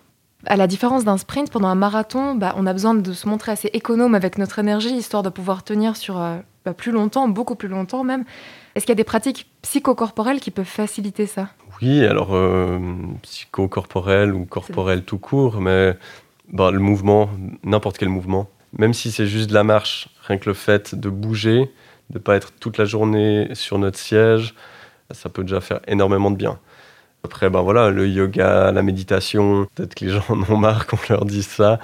À 0.46 0.56
la 0.56 0.68
différence 0.68 1.06
d'un 1.06 1.18
sprint, 1.18 1.52
pendant 1.52 1.68
un 1.68 1.76
marathon, 1.76 2.36
bah, 2.36 2.54
on 2.58 2.66
a 2.66 2.74
besoin 2.74 2.96
de 2.96 3.14
se 3.14 3.28
montrer 3.28 3.52
assez 3.52 3.70
économe 3.74 4.16
avec 4.16 4.38
notre 4.38 4.60
énergie, 4.60 4.94
histoire 4.96 5.24
de 5.24 5.30
pouvoir 5.30 5.64
tenir 5.64 5.96
sur 5.96 6.20
euh, 6.20 6.38
bah, 6.66 6.74
plus 6.74 6.92
longtemps, 6.92 7.28
beaucoup 7.28 7.56
plus 7.56 7.68
longtemps 7.68 8.04
même. 8.04 8.24
Est-ce 8.74 8.86
qu'il 8.86 8.92
y 8.92 8.94
a 8.94 8.96
des 8.96 9.04
pratiques 9.04 9.48
psychocorporelles 9.62 10.40
qui 10.40 10.50
peuvent 10.50 10.66
faciliter 10.66 11.28
ça? 11.28 11.50
Oui, 11.82 12.04
alors 12.06 12.30
euh, 12.34 12.80
ou 13.58 13.68
corporel 13.68 15.04
tout 15.04 15.20
court, 15.20 15.62
mais 15.62 15.96
bah, 16.52 16.72
le 16.72 16.80
mouvement, 16.80 17.30
n'importe 17.64 17.98
quel 18.00 18.10
mouvement, 18.10 18.50
même 18.78 18.94
si 18.94 19.12
c'est 19.12 19.28
juste 19.28 19.50
de 19.50 19.54
la 19.54 19.64
marche, 19.64 20.10
rien 20.28 20.38
que 20.38 20.50
le 20.50 20.56
fait 20.56 20.96
de 20.96 21.10
bouger, 21.10 21.72
de 22.10 22.18
ne 22.18 22.20
pas 22.20 22.36
être 22.36 22.52
toute 22.60 22.78
la 22.78 22.86
journée 22.86 23.50
sur 23.54 23.78
notre 23.78 24.00
siège, 24.00 24.56
ça 25.14 25.30
peut 25.30 25.44
déjà 25.44 25.62
faire 25.62 25.80
énormément 25.88 26.32
de 26.32 26.36
bien. 26.36 26.60
Après, 27.24 27.50
ben 27.50 27.62
voilà, 27.62 27.90
le 27.92 28.08
yoga, 28.08 28.72
la 28.72 28.82
méditation, 28.82 29.68
peut-être 29.76 29.96
que 29.96 30.06
les 30.06 30.12
gens 30.14 30.24
en 30.30 30.42
ont 30.52 30.58
marre 30.58 30.88
qu'on 30.88 30.98
leur 31.10 31.26
dise 31.26 31.48
ça. 31.48 31.80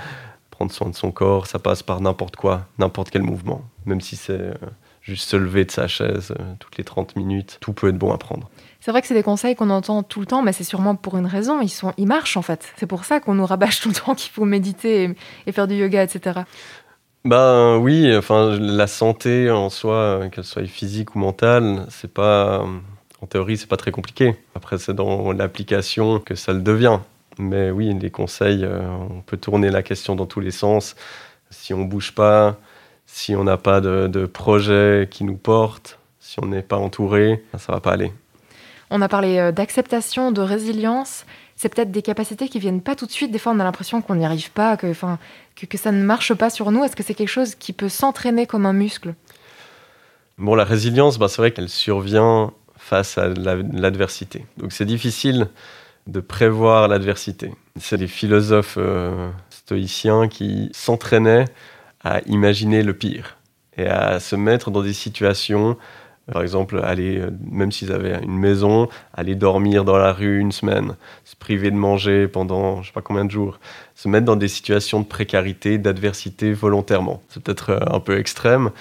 Prendre 0.49 0.71
soin 0.71 0.89
de 0.89 0.95
son 0.95 1.11
corps, 1.11 1.45
ça 1.45 1.59
passe 1.59 1.83
par 1.83 2.01
n'importe 2.01 2.35
quoi, 2.35 2.65
n'importe 2.79 3.11
quel 3.11 3.21
mouvement. 3.21 3.61
Même 3.85 4.01
si 4.01 4.15
c'est 4.15 4.33
euh, 4.33 4.53
juste 5.01 5.29
se 5.29 5.37
lever 5.37 5.65
de 5.65 5.71
sa 5.71 5.87
chaise 5.87 6.33
euh, 6.39 6.43
toutes 6.59 6.77
les 6.77 6.83
30 6.83 7.15
minutes, 7.15 7.59
tout 7.61 7.73
peut 7.73 7.89
être 7.89 7.97
bon 7.97 8.11
à 8.11 8.17
prendre. 8.17 8.49
C'est 8.79 8.89
vrai 8.89 9.01
que 9.01 9.07
c'est 9.07 9.13
des 9.13 9.23
conseils 9.23 9.55
qu'on 9.55 9.69
entend 9.69 10.01
tout 10.01 10.19
le 10.19 10.25
temps, 10.25 10.41
mais 10.41 10.53
c'est 10.53 10.63
sûrement 10.63 10.95
pour 10.95 11.17
une 11.17 11.27
raison. 11.27 11.61
Ils, 11.61 11.69
sont, 11.69 11.93
ils 11.97 12.07
marchent 12.07 12.37
en 12.37 12.41
fait. 12.41 12.73
C'est 12.77 12.87
pour 12.87 13.05
ça 13.05 13.19
qu'on 13.19 13.35
nous 13.35 13.45
rabâche 13.45 13.81
tout 13.81 13.89
le 13.89 13.95
temps 13.95 14.15
qu'il 14.15 14.31
faut 14.31 14.45
méditer 14.45 15.03
et, 15.03 15.15
et, 15.45 15.51
faire 15.51 15.67
du 15.67 15.75
yoga, 15.75 16.01
etc. 16.01 16.39
Ben 17.23 17.77
oui, 17.77 18.15
enfin, 18.15 18.57
la 18.59 18.87
santé 18.87 19.51
en 19.51 19.69
soi, 19.69 20.21
qu'elle 20.31 20.43
soit 20.43 20.65
physique 20.65 21.15
ou 21.15 21.19
mentale, 21.19 21.85
c'est 21.89 22.11
pas 22.11 22.65
En 23.21 23.25
théorie, 23.25 23.57
c'est 23.57 23.67
pas 23.67 23.77
très 23.77 23.91
compliqué. 23.91 24.35
Après, 24.55 24.77
c'est 24.77 24.93
dans 24.93 25.31
l'application 25.31 26.19
que 26.19 26.35
ça 26.35 26.53
le 26.53 26.61
devient. 26.61 26.99
Mais 27.39 27.71
oui, 27.71 27.93
les 27.99 28.11
conseils, 28.11 28.63
euh, 28.63 28.81
on 29.09 29.21
peut 29.21 29.37
tourner 29.37 29.69
la 29.69 29.83
question 29.83 30.15
dans 30.15 30.25
tous 30.25 30.39
les 30.39 30.51
sens. 30.51 30.95
Si 31.49 31.73
on 31.73 31.83
bouge 31.83 32.13
pas, 32.13 32.57
si 33.05 33.35
on 33.35 33.43
n'a 33.43 33.57
pas 33.57 33.81
de, 33.81 34.07
de, 34.07 34.25
projet 34.25 35.07
qui 35.09 35.23
nous 35.23 35.37
porte, 35.37 35.99
si 36.19 36.39
on 36.41 36.47
n'est 36.47 36.61
pas 36.61 36.77
entouré, 36.77 37.43
ça 37.57 37.73
va 37.73 37.79
pas 37.79 37.93
aller. 37.93 38.11
On 38.89 39.01
a 39.01 39.07
parlé 39.07 39.39
euh, 39.39 39.51
d'acceptation, 39.51 40.31
de 40.31 40.41
résilience. 40.41 41.25
C'est 41.55 41.73
peut-être 41.73 41.91
des 41.91 42.01
capacités 42.01 42.49
qui 42.49 42.59
viennent 42.59 42.81
pas 42.81 42.95
tout 42.95 43.05
de 43.05 43.11
suite. 43.11 43.31
Des 43.31 43.39
fois, 43.39 43.51
on 43.51 43.59
a 43.59 43.63
l'impression 43.63 44.01
qu'on 44.01 44.15
n'y 44.15 44.25
arrive 44.25 44.51
pas, 44.51 44.77
que, 44.77 44.87
enfin, 44.87 45.17
que, 45.55 45.65
que, 45.65 45.77
ça 45.77 45.91
ne 45.91 46.03
marche 46.03 46.33
pas 46.33 46.49
sur 46.49 46.71
nous. 46.71 46.83
Est-ce 46.83 46.95
que 46.95 47.03
c'est 47.03 47.15
quelque 47.15 47.27
chose 47.27 47.55
qui 47.55 47.73
peut 47.73 47.89
s'entraîner 47.89 48.45
comme 48.45 48.65
un 48.65 48.73
muscle? 48.73 49.15
Bon, 50.37 50.53
la 50.53 50.63
résilience, 50.63 51.17
bah, 51.17 51.27
c'est 51.27 51.41
vrai 51.41 51.51
qu'elle 51.51 51.69
survient 51.69 52.53
face 52.87 53.17
à 53.17 53.27
l'adversité. 53.27 54.45
Donc 54.57 54.71
c'est 54.71 54.85
difficile 54.85 55.47
de 56.07 56.21
prévoir 56.21 56.87
l'adversité. 56.87 57.51
C'est 57.77 57.97
des 57.97 58.07
philosophes 58.07 58.77
euh, 58.77 59.29
stoïciens 59.49 60.29
qui 60.29 60.69
s'entraînaient 60.71 61.45
à 62.03 62.21
imaginer 62.27 62.83
le 62.83 62.93
pire 62.93 63.35
et 63.77 63.87
à 63.87 64.21
se 64.21 64.37
mettre 64.37 64.71
dans 64.71 64.81
des 64.81 64.93
situations, 64.93 65.75
par 66.31 66.41
exemple, 66.41 66.79
aller, 66.81 67.19
euh, 67.19 67.29
même 67.51 67.73
s'ils 67.73 67.91
avaient 67.91 68.23
une 68.23 68.37
maison, 68.37 68.87
aller 69.13 69.35
dormir 69.35 69.83
dans 69.83 69.97
la 69.97 70.13
rue 70.13 70.39
une 70.39 70.53
semaine, 70.53 70.95
se 71.25 71.35
priver 71.35 71.71
de 71.71 71.75
manger 71.75 72.29
pendant 72.29 72.81
je 72.83 72.87
sais 72.87 72.93
pas 72.93 73.01
combien 73.01 73.25
de 73.25 73.31
jours, 73.31 73.59
se 73.95 74.07
mettre 74.07 74.25
dans 74.25 74.37
des 74.37 74.47
situations 74.47 75.01
de 75.01 75.05
précarité, 75.05 75.77
d'adversité 75.77 76.53
volontairement. 76.53 77.21
C'est 77.27 77.43
peut-être 77.43 77.71
euh, 77.71 77.79
un 77.95 77.99
peu 77.99 78.17
extrême, 78.17 78.71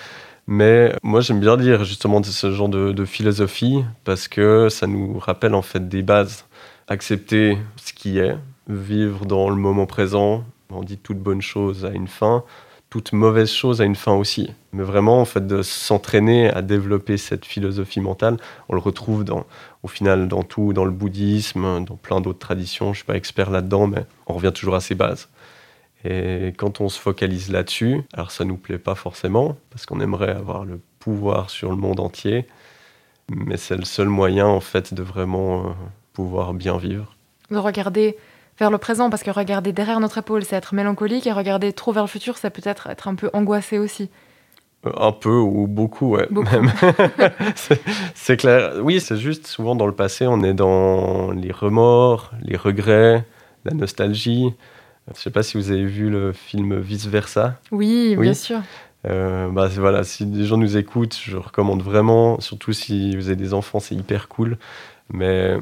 mais 0.46 0.94
moi, 1.02 1.20
j'aime 1.20 1.40
bien 1.40 1.56
dire 1.56 1.84
justement 1.84 2.22
ce 2.22 2.52
genre 2.52 2.68
de, 2.68 3.04
philosophie 3.04 3.84
parce 4.04 4.28
que 4.28 4.68
ça 4.68 4.86
nous 4.86 5.18
rappelle 5.18 5.54
en 5.54 5.62
fait 5.62 5.88
des 5.88 6.02
bases. 6.02 6.44
Accepter 6.88 7.58
ce 7.76 7.92
qui 7.92 8.18
est, 8.18 8.36
vivre 8.68 9.26
dans 9.26 9.50
le 9.50 9.56
moment 9.56 9.86
présent. 9.86 10.44
On 10.70 10.82
dit 10.82 10.98
toute 10.98 11.18
bonne 11.18 11.42
chose 11.42 11.84
à 11.84 11.90
une 11.90 12.08
fin, 12.08 12.44
toute 12.90 13.12
mauvaise 13.12 13.50
chose 13.50 13.80
a 13.80 13.84
une 13.84 13.96
fin 13.96 14.14
aussi. 14.14 14.50
Mais 14.72 14.84
vraiment, 14.84 15.20
en 15.20 15.24
fait, 15.24 15.46
de 15.46 15.62
s'entraîner 15.62 16.50
à 16.50 16.62
développer 16.62 17.16
cette 17.16 17.44
philosophie 17.44 18.00
mentale, 18.00 18.36
on 18.68 18.74
le 18.74 18.80
retrouve 18.80 19.24
au 19.82 19.88
final 19.88 20.28
dans 20.28 20.42
tout, 20.42 20.72
dans 20.72 20.84
le 20.84 20.92
bouddhisme, 20.92 21.84
dans 21.84 21.96
plein 21.96 22.20
d'autres 22.20 22.38
traditions. 22.38 22.92
Je 22.92 22.98
suis 22.98 23.06
pas 23.06 23.16
expert 23.16 23.50
là-dedans, 23.50 23.86
mais 23.88 24.06
on 24.26 24.34
revient 24.34 24.52
toujours 24.54 24.76
à 24.76 24.80
ces 24.80 24.94
bases. 24.94 25.28
Et 26.08 26.52
quand 26.56 26.80
on 26.80 26.88
se 26.88 27.00
focalise 27.00 27.50
là-dessus, 27.50 28.02
alors 28.12 28.30
ça 28.30 28.44
nous 28.44 28.56
plaît 28.56 28.78
pas 28.78 28.94
forcément, 28.94 29.56
parce 29.70 29.86
qu'on 29.86 30.00
aimerait 30.00 30.30
avoir 30.30 30.64
le 30.64 30.80
pouvoir 31.00 31.50
sur 31.50 31.70
le 31.70 31.76
monde 31.76 31.98
entier, 31.98 32.46
mais 33.28 33.56
c'est 33.56 33.76
le 33.76 33.84
seul 33.84 34.08
moyen 34.08 34.46
en 34.46 34.60
fait 34.60 34.94
de 34.94 35.02
vraiment 35.02 35.60
euh, 35.60 35.68
pouvoir 36.12 36.54
bien 36.54 36.76
vivre. 36.78 37.16
De 37.50 37.56
regarder 37.56 38.16
vers 38.58 38.70
le 38.70 38.78
présent, 38.78 39.10
parce 39.10 39.22
que 39.22 39.30
regarder 39.30 39.72
derrière 39.72 39.98
notre 39.98 40.18
épaule, 40.18 40.44
c'est 40.44 40.56
être 40.56 40.74
mélancolique, 40.74 41.26
et 41.26 41.32
regarder 41.32 41.72
trop 41.72 41.92
vers 41.92 42.04
le 42.04 42.08
futur, 42.08 42.38
ça 42.38 42.50
peut 42.50 42.62
être 42.64 42.86
être 42.88 43.08
un 43.08 43.16
peu 43.16 43.30
angoissé 43.32 43.78
aussi. 43.78 44.08
Un 44.84 45.12
peu 45.12 45.36
ou 45.36 45.66
beaucoup, 45.66 46.10
ouais. 46.10 46.28
Beaucoup. 46.30 46.54
c'est 48.14 48.36
clair. 48.36 48.74
Oui, 48.80 49.00
c'est 49.00 49.16
juste 49.16 49.48
souvent 49.48 49.74
dans 49.74 49.86
le 49.86 49.94
passé, 49.94 50.28
on 50.28 50.44
est 50.44 50.54
dans 50.54 51.32
les 51.32 51.50
remords, 51.50 52.30
les 52.42 52.56
regrets, 52.56 53.24
la 53.64 53.74
nostalgie. 53.74 54.54
Je 55.08 55.12
ne 55.12 55.22
sais 55.22 55.30
pas 55.30 55.42
si 55.42 55.56
vous 55.56 55.70
avez 55.70 55.84
vu 55.84 56.10
le 56.10 56.32
film 56.32 56.80
Vice 56.80 57.06
Versa. 57.06 57.60
Oui, 57.70 58.14
oui. 58.18 58.24
bien 58.24 58.34
sûr. 58.34 58.60
Euh, 59.06 59.48
bah, 59.48 59.68
voilà, 59.68 60.02
si 60.02 60.26
des 60.26 60.44
gens 60.44 60.56
nous 60.56 60.76
écoutent, 60.76 61.16
je 61.22 61.36
recommande 61.36 61.82
vraiment, 61.82 62.40
surtout 62.40 62.72
si 62.72 63.14
vous 63.14 63.28
avez 63.28 63.36
des 63.36 63.54
enfants, 63.54 63.78
c'est 63.78 63.94
hyper 63.94 64.26
cool. 64.28 64.58
Mais 65.10 65.56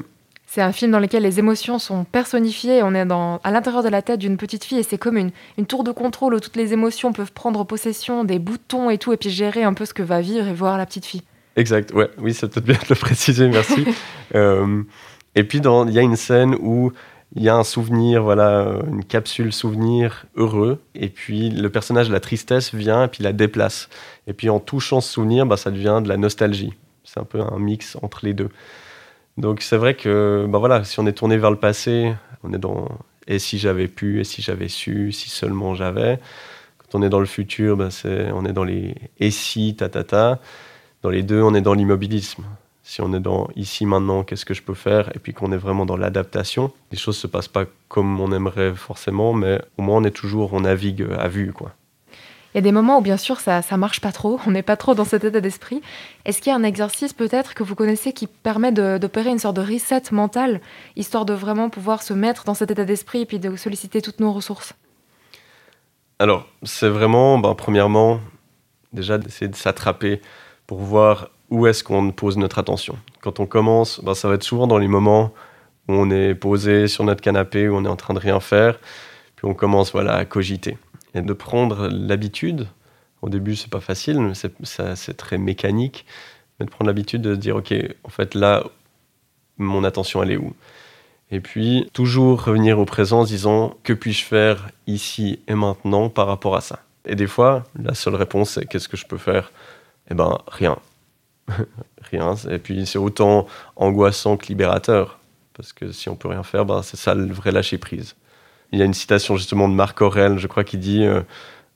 c'est 0.47 0.61
un 0.61 0.71
film 0.71 0.91
dans 0.91 0.99
lequel 0.99 1.23
les 1.23 1.37
émotions 1.37 1.79
sont 1.79 2.05
personnifiées. 2.05 2.81
On 2.81 2.95
est 2.95 3.05
dans, 3.05 3.39
à 3.43 3.51
l'intérieur 3.51 3.83
de 3.83 3.89
la 3.89 4.01
tête 4.01 4.19
d'une 4.19 4.37
petite 4.37 4.63
fille 4.63 4.79
et 4.79 4.83
c'est 4.83 4.97
comme 4.97 5.17
une, 5.17 5.31
une, 5.57 5.65
tour 5.65 5.83
de 5.83 5.91
contrôle 5.91 6.33
où 6.33 6.39
toutes 6.39 6.55
les 6.55 6.73
émotions 6.73 7.13
peuvent 7.13 7.33
prendre 7.33 7.63
possession 7.65 8.23
des 8.23 8.39
boutons 8.39 8.89
et 8.89 8.97
tout, 8.97 9.11
et 9.11 9.17
puis 9.17 9.29
gérer 9.29 9.63
un 9.63 9.73
peu 9.73 9.85
ce 9.85 9.93
que 9.93 10.01
va 10.01 10.21
vivre 10.21 10.47
et 10.47 10.53
voir 10.53 10.77
la 10.77 10.85
petite 10.85 11.05
fille. 11.05 11.23
Exact, 11.55 11.93
ouais, 11.93 12.09
oui, 12.19 12.33
c'est 12.33 12.47
peut-être 12.47 12.65
bien 12.65 12.75
de 12.75 12.89
le 12.89 12.95
préciser, 12.95 13.47
merci. 13.47 13.85
euh, 14.35 14.83
et 15.35 15.43
puis, 15.43 15.59
il 15.59 15.93
y 15.93 15.99
a 15.99 16.01
une 16.01 16.15
scène 16.15 16.55
où 16.61 16.91
il 17.35 17.43
y 17.43 17.49
a 17.49 17.55
un 17.55 17.63
souvenir, 17.63 18.23
voilà, 18.23 18.79
une 18.87 19.03
capsule 19.03 19.51
souvenir 19.51 20.25
heureux, 20.35 20.81
et 20.95 21.09
puis 21.09 21.49
le 21.49 21.69
personnage 21.69 22.07
de 22.07 22.13
la 22.13 22.21
tristesse 22.21 22.73
vient 22.73 23.03
et 23.03 23.07
puis 23.09 23.23
la 23.23 23.33
déplace. 23.33 23.89
Et 24.27 24.33
puis 24.33 24.49
en 24.49 24.59
touchant 24.59 25.01
ce 25.01 25.11
souvenir, 25.11 25.45
bah, 25.45 25.57
ça 25.57 25.69
devient 25.69 25.99
de 26.01 26.07
la 26.07 26.17
nostalgie. 26.17 26.73
C'est 27.03 27.19
un 27.19 27.25
peu 27.25 27.41
un 27.41 27.59
mix 27.59 27.97
entre 28.01 28.25
les 28.25 28.33
deux. 28.33 28.49
Donc 29.37 29.61
c'est 29.61 29.77
vrai 29.77 29.95
que, 29.95 30.45
bah 30.49 30.59
voilà, 30.59 30.85
si 30.85 30.99
on 30.99 31.07
est 31.07 31.13
tourné 31.13 31.37
vers 31.37 31.51
le 31.51 31.59
passé, 31.59 32.13
on 32.43 32.53
est 32.53 32.57
dans 32.57 32.87
et 33.27 33.39
si 33.39 33.57
j'avais 33.57 33.87
pu, 33.87 34.21
et 34.21 34.23
si 34.23 34.41
j'avais 34.41 34.69
su, 34.69 35.11
si 35.11 35.29
seulement 35.29 35.75
j'avais. 35.75 36.19
Quand 36.77 36.99
on 36.99 37.01
est 37.03 37.09
dans 37.09 37.19
le 37.19 37.25
futur, 37.25 37.75
bah 37.75 37.89
c'est, 37.91 38.31
on 38.31 38.45
est 38.45 38.53
dans 38.53 38.63
les 38.63 38.95
et 39.19 39.31
si, 39.31 39.75
ta 39.75 39.89
ta 39.89 40.03
ta. 40.03 40.39
Dans 41.01 41.09
les 41.09 41.23
deux, 41.23 41.41
on 41.41 41.53
est 41.53 41.61
dans 41.61 41.73
l'immobilisme 41.73 42.45
si 42.87 43.01
on 43.01 43.11
est 43.13 43.19
dans 43.19 43.49
ici 43.55 43.87
maintenant, 43.87 44.23
qu'est-ce 44.23 44.45
que 44.45 44.53
je 44.53 44.61
peux 44.61 44.75
faire, 44.75 45.09
et 45.15 45.19
puis 45.19 45.33
qu'on 45.33 45.51
est 45.51 45.57
vraiment 45.57 45.87
dans 45.87 45.97
l'adaptation, 45.97 46.71
les 46.91 46.97
choses 46.99 47.17
se 47.17 47.25
passent 47.25 47.47
pas 47.47 47.65
comme 47.87 48.21
on 48.21 48.31
aimerait 48.31 48.75
forcément, 48.75 49.33
mais 49.33 49.59
au 49.79 49.81
moins 49.81 49.97
on 49.97 50.03
est 50.03 50.11
toujours, 50.11 50.53
on 50.53 50.61
navigue 50.61 51.03
à 51.17 51.27
vue, 51.27 51.51
quoi. 51.51 51.73
Il 52.53 52.57
y 52.57 52.59
a 52.59 52.61
des 52.61 52.71
moments 52.71 52.99
où 52.99 53.01
bien 53.01 53.17
sûr 53.17 53.39
ça 53.39 53.63
ça 53.63 53.75
marche 53.75 53.99
pas 54.01 54.11
trop, 54.11 54.39
on 54.45 54.51
n'est 54.51 54.61
pas 54.61 54.77
trop 54.77 54.93
dans 54.93 55.03
cet 55.03 55.23
état 55.23 55.41
d'esprit. 55.41 55.81
Est-ce 56.25 56.41
qu'il 56.41 56.51
y 56.51 56.53
a 56.53 56.55
un 56.57 56.63
exercice 56.63 57.11
peut-être 57.11 57.55
que 57.55 57.63
vous 57.63 57.73
connaissez 57.73 58.13
qui 58.13 58.27
permet 58.27 58.71
d'opérer 58.71 59.31
une 59.31 59.39
sorte 59.39 59.57
de 59.57 59.61
reset 59.61 60.03
mental, 60.11 60.61
histoire 60.95 61.25
de 61.25 61.33
vraiment 61.33 61.71
pouvoir 61.71 62.03
se 62.03 62.13
mettre 62.13 62.45
dans 62.45 62.53
cet 62.53 62.69
état 62.69 62.85
d'esprit 62.85 63.21
et 63.21 63.25
puis 63.25 63.39
de 63.39 63.55
solliciter 63.55 63.99
toutes 64.01 64.19
nos 64.19 64.31
ressources? 64.31 64.73
Alors 66.19 66.47
c'est 66.61 66.87
vraiment, 66.87 67.39
ben, 67.39 67.55
premièrement, 67.55 68.21
déjà 68.93 69.17
d'essayer 69.17 69.49
de 69.49 69.55
s'attraper 69.55 70.21
pour 70.67 70.77
voir 70.79 71.29
où 71.49 71.67
est-ce 71.67 71.83
qu'on 71.83 72.11
pose 72.11 72.37
notre 72.37 72.59
attention. 72.59 72.97
Quand 73.21 73.39
on 73.39 73.45
commence, 73.45 74.01
ben, 74.03 74.13
ça 74.13 74.27
va 74.27 74.35
être 74.35 74.43
souvent 74.43 74.67
dans 74.67 74.77
les 74.77 74.87
moments 74.87 75.33
où 75.87 75.93
on 75.93 76.09
est 76.09 76.33
posé 76.33 76.87
sur 76.87 77.03
notre 77.03 77.21
canapé, 77.21 77.69
où 77.69 77.75
on 77.75 77.85
est 77.85 77.89
en 77.89 77.95
train 77.95 78.13
de 78.13 78.19
rien 78.19 78.39
faire, 78.39 78.79
puis 79.35 79.45
on 79.45 79.53
commence 79.53 79.91
voilà, 79.91 80.15
à 80.15 80.25
cogiter. 80.25 80.77
Et 81.13 81.21
de 81.21 81.33
prendre 81.33 81.87
l'habitude, 81.87 82.67
au 83.21 83.29
début 83.29 83.55
c'est 83.55 83.69
pas 83.69 83.79
facile, 83.79 84.33
c'est 84.33 85.17
très 85.17 85.37
mécanique, 85.37 86.05
mais 86.59 86.65
de 86.65 86.71
prendre 86.71 86.87
l'habitude 86.87 87.21
de 87.21 87.35
dire, 87.35 87.57
ok, 87.57 87.73
en 88.03 88.09
fait 88.09 88.33
là, 88.33 88.63
mon 89.57 89.83
attention 89.83 90.23
elle 90.23 90.31
est 90.31 90.37
où? 90.37 90.53
Et 91.31 91.39
puis 91.39 91.89
toujours 91.93 92.43
revenir 92.43 92.79
au 92.79 92.85
présent 92.85 93.21
en 93.21 93.23
disant, 93.23 93.77
que 93.83 93.93
puis-je 93.93 94.23
faire 94.23 94.69
ici 94.87 95.39
et 95.47 95.55
maintenant 95.55 96.09
par 96.09 96.27
rapport 96.27 96.55
à 96.55 96.61
ça? 96.61 96.79
Et 97.05 97.15
des 97.15 97.27
fois, 97.27 97.63
la 97.79 97.93
seule 97.93 98.15
réponse 98.15 98.51
c'est, 98.51 98.65
qu'est-ce 98.65 98.89
que 98.89 98.97
je 98.97 99.05
peux 99.05 99.17
faire? 99.17 99.51
Eh 100.09 100.15
ben 100.15 100.37
rien 100.47 100.77
rien. 102.11 102.35
Et 102.49 102.59
puis 102.59 102.85
c'est 102.85 102.97
autant 102.97 103.47
angoissant 103.75 104.37
que 104.37 104.47
libérateur. 104.47 105.19
Parce 105.53 105.71
que 105.71 105.91
si 105.91 106.09
on 106.09 106.15
peut 106.15 106.27
rien 106.27 106.43
faire, 106.43 106.65
ben, 106.65 106.81
c'est 106.81 106.97
ça 106.97 107.15
le 107.15 107.31
vrai 107.31 107.51
lâcher 107.51 107.77
prise. 107.77 108.15
Il 108.71 108.79
y 108.79 108.81
a 108.81 108.85
une 108.85 108.93
citation 108.93 109.37
justement 109.37 109.69
de 109.69 109.73
Marc 109.73 110.01
Aurel, 110.01 110.37
je 110.37 110.47
crois, 110.47 110.63
qui 110.63 110.77
dit 110.77 111.03
euh, 111.03 111.21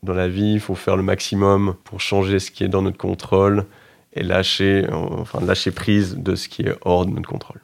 Dans 0.03 0.13
la 0.13 0.27
vie, 0.27 0.53
il 0.53 0.59
faut 0.59 0.75
faire 0.75 0.97
le 0.97 1.03
maximum 1.03 1.75
pour 1.85 2.01
changer 2.01 2.39
ce 2.39 2.51
qui 2.51 2.63
est 2.63 2.67
dans 2.67 2.81
notre 2.81 2.97
contrôle 2.97 3.65
et 4.13 4.23
lâcher, 4.23 4.85
euh, 4.85 4.93
enfin, 4.93 5.39
lâcher 5.39 5.71
prise 5.71 6.17
de 6.17 6.35
ce 6.35 6.49
qui 6.49 6.63
est 6.63 6.75
hors 6.81 7.05
de 7.05 7.11
notre 7.11 7.29
contrôle. 7.29 7.61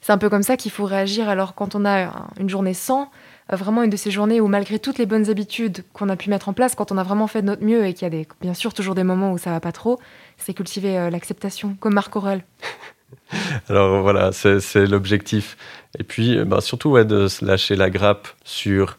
C'est 0.00 0.12
un 0.12 0.18
peu 0.18 0.30
comme 0.30 0.42
ça 0.42 0.56
qu'il 0.56 0.70
faut 0.70 0.84
réagir 0.84 1.28
alors 1.28 1.54
quand 1.54 1.74
on 1.74 1.84
a 1.84 2.30
une 2.38 2.48
journée 2.48 2.72
sans, 2.72 3.10
euh, 3.52 3.56
vraiment 3.56 3.82
une 3.82 3.90
de 3.90 3.96
ces 3.96 4.10
journées 4.10 4.40
où 4.40 4.46
malgré 4.46 4.78
toutes 4.78 4.96
les 4.96 5.06
bonnes 5.06 5.28
habitudes 5.28 5.84
qu'on 5.92 6.08
a 6.08 6.16
pu 6.16 6.30
mettre 6.30 6.48
en 6.48 6.52
place, 6.52 6.74
quand 6.74 6.92
on 6.92 6.98
a 6.98 7.02
vraiment 7.02 7.26
fait 7.26 7.42
de 7.42 7.46
notre 7.46 7.64
mieux 7.64 7.84
et 7.84 7.94
qu'il 7.94 8.04
y 8.04 8.06
a 8.06 8.10
des, 8.10 8.26
bien 8.40 8.54
sûr 8.54 8.72
toujours 8.72 8.94
des 8.94 9.04
moments 9.04 9.32
où 9.32 9.38
ça 9.38 9.50
va 9.50 9.60
pas 9.60 9.72
trop, 9.72 9.98
c'est 10.38 10.54
cultiver 10.54 10.98
euh, 10.98 11.10
l'acceptation, 11.10 11.76
comme 11.80 11.94
Marc 11.94 12.14
Aurel. 12.16 12.44
Alors 13.68 14.02
voilà, 14.02 14.32
c'est 14.32 14.86
l'objectif. 14.86 15.56
Et 15.98 16.02
puis 16.02 16.42
bah, 16.44 16.60
surtout 16.60 16.90
ouais, 16.90 17.04
de 17.04 17.28
se 17.28 17.44
lâcher 17.44 17.76
la 17.76 17.90
grappe 17.90 18.28
sur 18.44 18.96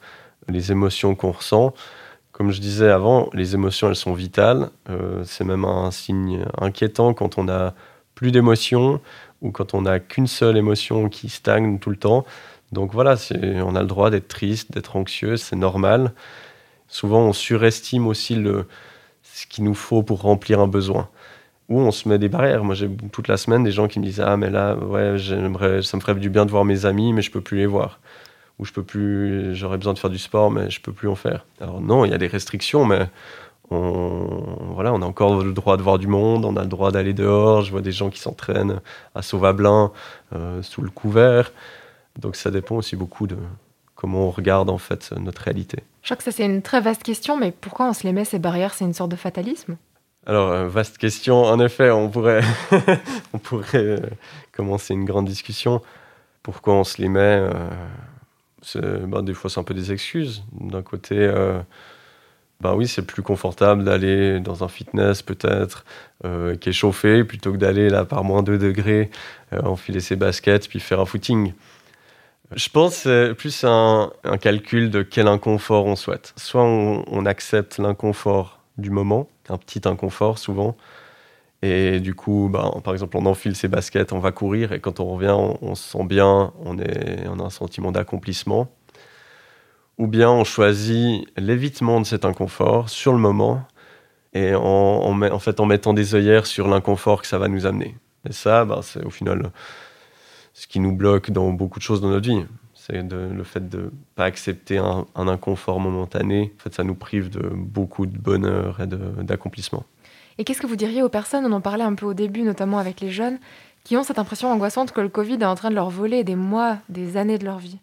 les 0.48 0.72
émotions 0.72 1.16
qu'on 1.16 1.32
ressent. 1.32 1.74
Comme 2.32 2.52
je 2.52 2.62
disais 2.62 2.90
avant, 2.90 3.30
les 3.34 3.54
émotions, 3.56 3.90
elles 3.90 3.96
sont 3.96 4.14
vitales. 4.14 4.70
Euh, 4.90 5.24
c'est 5.26 5.44
même 5.44 5.66
un 5.66 5.92
signe 5.92 6.46
inquiétant 6.58 7.14
quand 7.14 7.38
on 7.38 7.50
a 7.50 7.74
plus 8.16 8.32
d'émotions 8.32 9.02
ou 9.42 9.52
quand 9.52 9.74
on 9.74 9.84
n'a 9.84 10.00
qu'une 10.00 10.28
seule 10.28 10.58
émotion 10.58 11.10
qui 11.10 11.30
stagne 11.30 11.80
tout 11.80 11.90
le 11.90 11.96
temps. 11.96 12.26
Donc 12.72 12.94
voilà, 12.94 13.16
on 13.34 13.76
a 13.76 13.82
le 13.82 13.88
droit 13.88 14.10
d'être 14.10 14.28
triste, 14.28 14.72
d'être 14.72 14.96
anxieux, 14.96 15.38
c'est 15.38 15.56
normal. 15.56 16.14
Souvent, 16.88 17.22
on 17.22 17.34
surestime 17.34 18.08
aussi 18.08 18.36
le, 18.36 18.68
ce 19.40 19.48
qu'il 19.48 19.64
nous 19.64 19.74
faut 19.74 20.04
pour 20.04 20.22
remplir 20.22 20.60
un 20.60 20.68
besoin. 20.68 21.08
Ou 21.70 21.80
on 21.80 21.92
se 21.92 22.10
met 22.10 22.18
des 22.18 22.30
barrières. 22.30 22.64
Moi, 22.64 22.76
j'ai 22.76 22.90
toute 23.12 23.28
la 23.28 23.38
semaine 23.38 23.64
des 23.64 23.72
gens 23.72 23.88
qui 23.88 24.00
me 24.00 24.06
disent 24.06 24.22
Ah, 24.22 24.38
mais 24.38 24.50
là, 24.50 24.76
ouais, 24.76 25.18
j'aimerais, 25.18 25.82
ça 25.82 25.98
me 25.98 26.02
ferait 26.02 26.16
du 26.16 26.30
bien 26.30 26.46
de 26.46 26.52
voir 26.52 26.66
mes 26.66 26.86
amis, 26.86 27.14
mais 27.14 27.22
je 27.22 27.32
peux 27.32 27.42
plus 27.42 27.58
les 27.58 27.66
voir. 27.66 28.00
Ou 28.58 28.66
je 28.66 28.74
peux 28.74 28.84
plus, 28.84 29.56
j'aurais 29.56 29.78
besoin 29.78 29.94
de 29.94 30.00
faire 30.00 30.10
du 30.10 30.18
sport, 30.18 30.52
mais 30.52 30.70
je 30.70 30.82
peux 30.82 30.92
plus 30.92 31.08
en 31.08 31.16
faire. 31.16 31.46
Alors 31.62 31.80
non, 31.80 32.06
il 32.06 32.12
y 32.12 32.14
a 32.14 32.18
des 32.18 32.28
restrictions, 32.28 32.86
mais 32.86 33.08
on, 33.72 34.74
voilà, 34.74 34.94
on 34.94 35.02
a 35.02 35.06
encore 35.06 35.44
le 35.44 35.54
droit 35.54 35.78
de 35.78 35.84
voir 35.84 36.00
du 36.00 36.08
monde, 36.08 36.44
on 36.44 36.58
a 36.58 36.64
le 36.64 36.68
droit 36.68 36.92
d'aller 36.92 37.14
dehors. 37.14 37.62
Je 37.62 37.72
vois 37.72 37.82
des 37.82 37.92
gens 37.94 38.10
qui 38.10 38.20
s'entraînent 38.20 38.82
à 39.16 39.22
Sauvablin 39.22 39.92
euh, 40.34 40.62
sous 40.64 40.82
le 40.82 40.90
couvert. 40.90 41.52
Donc 42.20 42.36
ça 42.36 42.52
dépend 42.52 42.76
aussi 42.76 42.96
beaucoup 42.96 43.28
de 43.28 43.38
comment 44.00 44.28
on 44.28 44.32
regarde 44.32 44.70
en 44.70 44.78
fait 44.78 45.12
notre 45.20 45.42
réalité. 45.42 45.84
Je 46.04 46.08
crois 46.08 46.16
que 46.16 46.24
ça 46.24 46.32
c'est 46.32 46.46
une 46.46 46.62
très 46.62 46.80
vaste 46.80 47.04
question, 47.04 47.38
mais 47.38 47.52
pourquoi 47.52 47.90
on 47.90 47.94
se 47.94 48.04
les 48.04 48.14
met 48.14 48.24
ces 48.24 48.40
barrières? 48.40 48.74
C'est 48.74 48.86
une 48.86 48.94
sorte 48.94 49.12
de 49.12 49.18
fatalisme? 49.18 49.76
Alors, 50.26 50.50
euh, 50.52 50.68
vaste 50.70 50.98
question. 50.98 51.44
En 51.44 51.60
effet, 51.60 51.92
on 51.92 52.10
pourrait, 52.10 52.44
on 53.34 53.40
pourrait 53.40 53.78
euh, 53.78 54.00
commencer 54.54 54.94
une 54.94 55.06
grande 55.06 55.26
discussion. 55.26 55.82
Pourquoi 56.44 56.76
on 56.76 56.84
se 56.84 57.02
les 57.02 57.10
met 57.10 57.44
ben, 58.76 59.22
Des 59.22 59.34
fois, 59.34 59.50
c'est 59.50 59.60
un 59.60 59.64
peu 59.64 59.74
des 59.74 59.92
excuses. 59.92 60.44
D'un 60.54 60.82
côté, 60.82 61.30
ben 62.62 62.76
oui, 62.76 62.90
c'est 62.90 63.04
plus 63.04 63.22
confortable 63.22 63.86
d'aller 63.86 64.42
dans 64.42 64.66
un 64.66 64.68
fitness 64.68 65.22
peut-être 65.22 65.86
euh, 66.26 66.58
qui 66.58 66.70
est 66.70 66.74
chauffé 66.74 67.24
plutôt 67.24 67.54
que 67.54 67.58
d'aller 67.58 67.90
là 67.90 68.04
par 68.04 68.26
moins 68.26 68.44
2 68.44 68.58
degrés, 68.58 69.10
euh, 69.54 69.62
enfiler 69.62 70.02
ses 70.02 70.18
baskets 70.18 70.68
puis 70.68 70.82
faire 70.82 71.00
un 71.00 71.06
footing. 71.06 71.54
Je 72.56 72.70
pense 72.70 73.04
que 73.04 73.28
c'est 73.28 73.36
plus 73.36 73.64
un, 73.64 74.12
calcul 74.42 74.90
de 74.90 75.04
quel 75.04 75.28
inconfort 75.28 75.86
on 75.86 75.96
souhaite. 75.96 76.34
Soit 76.36 76.64
on, 76.64 77.26
accepte 77.26 77.78
l'inconfort 77.78 78.60
du 78.78 78.90
moment, 78.90 79.30
un 79.50 79.58
petit 79.58 79.82
inconfort 79.88 80.40
souvent, 80.40 80.76
et 81.62 82.00
du 82.00 82.16
coup, 82.16 82.50
ben, 82.52 82.72
par 82.84 82.94
exemple, 82.94 83.18
on 83.18 83.26
enfile 83.26 83.56
ses 83.56 83.68
baskets, 83.68 84.14
on 84.14 84.20
va 84.20 84.32
courir, 84.32 84.72
et 84.72 84.80
quand 84.80 85.00
on 85.00 85.06
revient, 85.06 85.36
on, 85.62 85.76
se 85.76 85.92
sent 85.92 86.06
bien, 86.06 86.54
on, 86.64 86.80
a 86.80 87.44
un 87.44 87.50
sentiment 87.50 87.92
d'accomplissement 87.92 88.70
ou 89.98 90.08
bien 90.08 90.32
on 90.32 90.46
choisit 90.46 91.28
l'évitement 91.38 92.00
de 92.00 92.06
cet 92.06 92.24
inconfort 92.24 92.90
sur 92.90 93.12
le 93.12 93.20
moment 93.20 93.64
et 94.34 94.56
en 94.56 95.14
mettant 95.14 95.94
des 95.94 96.16
œillères 96.16 96.46
sur 96.46 96.70
l'inconfort 96.70 97.22
que 97.22 97.28
ça 97.28 97.38
va 97.38 97.50
nous 97.50 97.66
amener. 97.66 97.98
Et 98.28 98.34
ça, 98.34 98.66
bah, 98.66 98.80
c'est 98.82 99.04
au 99.04 99.10
final 99.10 99.52
ce 100.60 100.68
qui 100.68 100.82
nous 100.82 100.92
bloque 100.92 101.32
dans 101.32 101.52
beaucoup 101.52 101.80
de 101.80 101.84
choses 101.84 102.02
dans 102.02 102.10
notre 102.10 102.28
vie. 102.28 102.46
C'est 102.74 103.02
le 103.02 103.44
fait 103.44 103.70
de 103.70 103.78
ne 103.78 103.90
pas 104.16 104.26
accepter 104.26 104.78
un, 104.78 105.06
inconfort 105.16 105.80
momentané. 105.80 106.52
En 106.60 106.64
fait, 106.64 106.76
ça 106.76 106.84
nous 106.84 106.96
prive 106.96 107.30
de 107.30 107.50
beaucoup 107.54 108.06
de 108.06 108.18
bonheur 108.18 108.82
et 108.82 108.88
d'accomplissement. 109.24 109.86
Et 110.38 110.44
qu'est-ce 110.44 110.62
que 110.62 110.68
vous 110.68 110.76
diriez 110.76 111.02
aux 111.02 111.10
personnes, 111.10 111.46
on 111.46 111.52
en 111.54 111.62
parlait 111.62 111.86
un 111.86 111.96
peu 111.96 112.06
au 112.06 112.14
début, 112.14 112.42
notamment 112.42 112.78
avec 112.78 113.00
les 113.00 113.10
jeunes, 113.10 113.40
qui 113.86 113.96
ont 113.96 114.04
cette 114.04 114.20
impression 114.20 114.52
angoissante 114.52 114.92
que 114.92 115.00
le 115.00 115.08
Covid 115.08 115.36
est 115.36 115.46
en 115.46 115.56
train 115.56 115.70
de 115.70 115.76
leur 115.76 115.90
voler 115.90 116.26
des 116.26 116.36
mois, 116.36 116.78
des 116.90 117.16
années 117.16 117.38
de 117.38 117.46
leur 117.46 117.60
vie? 117.60 117.80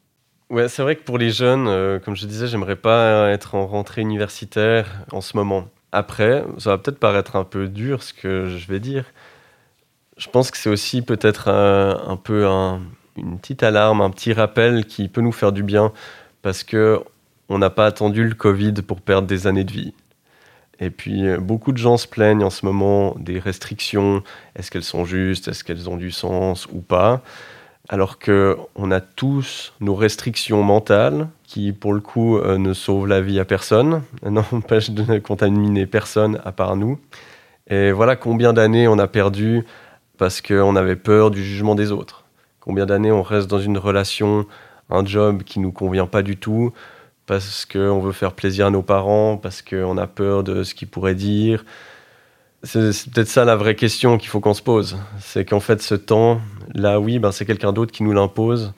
Ouais, 0.50 0.68
c'est 0.68 0.82
vrai 0.82 0.96
que 0.96 1.02
pour 1.02 1.16
les 1.16 1.30
jeunes, 1.30 1.68
euh, 1.68 1.98
comme 1.98 2.14
je 2.14 2.26
disais, 2.26 2.46
j'aimerais 2.46 2.76
pas 2.76 3.30
être 3.30 3.54
en 3.54 3.66
rentrée 3.66 4.02
universitaire 4.02 4.86
en 5.12 5.22
ce 5.22 5.34
moment. 5.36 5.68
Après, 5.92 6.44
ça 6.58 6.70
va 6.70 6.78
peut-être 6.78 6.98
paraître 6.98 7.36
un 7.36 7.44
peu 7.44 7.68
dur 7.68 8.02
ce 8.02 8.12
que 8.12 8.46
je 8.46 8.66
vais 8.66 8.80
dire. 8.80 9.06
Je 10.16 10.28
pense 10.28 10.50
que 10.50 10.56
c'est 10.56 10.70
aussi 10.70 11.02
peut-être 11.02 11.48
un, 11.48 12.16
peu 12.16 12.46
une 13.16 13.38
petite 13.38 13.62
alarme, 13.62 14.00
un 14.00 14.10
petit 14.10 14.32
rappel 14.32 14.86
qui 14.86 15.08
peut 15.08 15.20
nous 15.20 15.32
faire 15.32 15.52
du 15.52 15.62
bien 15.62 15.92
parce 16.42 16.64
que 16.64 17.00
on 17.48 17.58
n'a 17.58 17.70
pas 17.70 17.86
attendu 17.86 18.24
le 18.26 18.34
Covid 18.34 18.72
pour 18.86 19.00
perdre 19.00 19.28
des 19.28 19.46
années 19.46 19.64
de 19.64 19.72
vie. 19.72 19.94
Et 20.80 20.90
puis, 20.90 21.26
euh, 21.26 21.38
beaucoup 21.38 21.72
de 21.72 21.78
gens 21.78 21.96
se 21.96 22.06
plaignent 22.06 22.44
en 22.44 22.50
ce 22.50 22.66
moment 22.66 23.14
des 23.18 23.38
restrictions. 23.38 24.22
Est-ce 24.56 24.70
qu'elles 24.70 24.84
sont 24.84 25.04
justes? 25.04 25.48
Est-ce 25.48 25.64
qu'elles 25.64 25.88
ont 25.88 25.96
du 25.96 26.10
sens 26.10 26.66
ou 26.72 26.80
pas? 26.80 27.22
Alors 27.88 28.18
qu'on 28.18 28.90
a 28.90 29.00
tous 29.00 29.72
nos 29.80 29.94
restrictions 29.94 30.62
mentales 30.62 31.28
qui, 31.44 31.72
pour 31.72 31.94
le 31.94 32.00
coup, 32.00 32.36
euh, 32.36 32.58
ne 32.58 32.74
sauvent 32.74 33.06
la 33.06 33.20
vie 33.20 33.38
à 33.38 33.44
personne, 33.44 34.02
n'empêchent 34.22 34.90
de 34.90 35.18
contaminer 35.18 35.86
personne 35.86 36.40
à 36.44 36.52
part 36.52 36.76
nous. 36.76 36.98
Et 37.68 37.92
voilà 37.92 38.16
combien 38.16 38.52
d'années 38.52 38.88
on 38.88 38.98
a 38.98 39.06
perdu 39.08 39.64
parce 40.18 40.40
qu'on 40.40 40.76
avait 40.76 40.96
peur 40.96 41.30
du 41.30 41.44
jugement 41.44 41.74
des 41.74 41.92
autres. 41.92 42.24
Combien 42.60 42.86
d'années 42.86 43.12
on 43.12 43.22
reste 43.22 43.48
dans 43.48 43.60
une 43.60 43.78
relation, 43.78 44.46
un 44.90 45.04
job 45.04 45.42
qui 45.42 45.60
nous 45.60 45.72
convient 45.72 46.06
pas 46.06 46.22
du 46.22 46.36
tout, 46.36 46.72
parce 47.26 47.66
qu'on 47.66 48.00
veut 48.00 48.12
faire 48.12 48.32
plaisir 48.32 48.66
à 48.66 48.70
nos 48.70 48.82
parents, 48.82 49.36
parce 49.36 49.62
qu'on 49.62 49.98
a 49.98 50.06
peur 50.06 50.42
de 50.42 50.62
ce 50.62 50.74
qu'ils 50.74 50.88
pourraient 50.88 51.14
dire, 51.14 51.64
c'est 52.62 53.10
peut-être 53.10 53.28
ça 53.28 53.44
la 53.44 53.56
vraie 53.56 53.74
question 53.74 54.18
qu'il 54.18 54.28
faut 54.28 54.40
qu'on 54.40 54.54
se 54.54 54.62
pose. 54.62 54.98
C'est 55.20 55.44
qu'en 55.44 55.60
fait, 55.60 55.82
ce 55.82 55.94
temps, 55.94 56.40
là, 56.74 57.00
oui, 57.00 57.18
ben, 57.18 57.32
c'est 57.32 57.46
quelqu'un 57.46 57.72
d'autre 57.72 57.92
qui 57.92 58.02
nous 58.02 58.12
l'impose. 58.12 58.72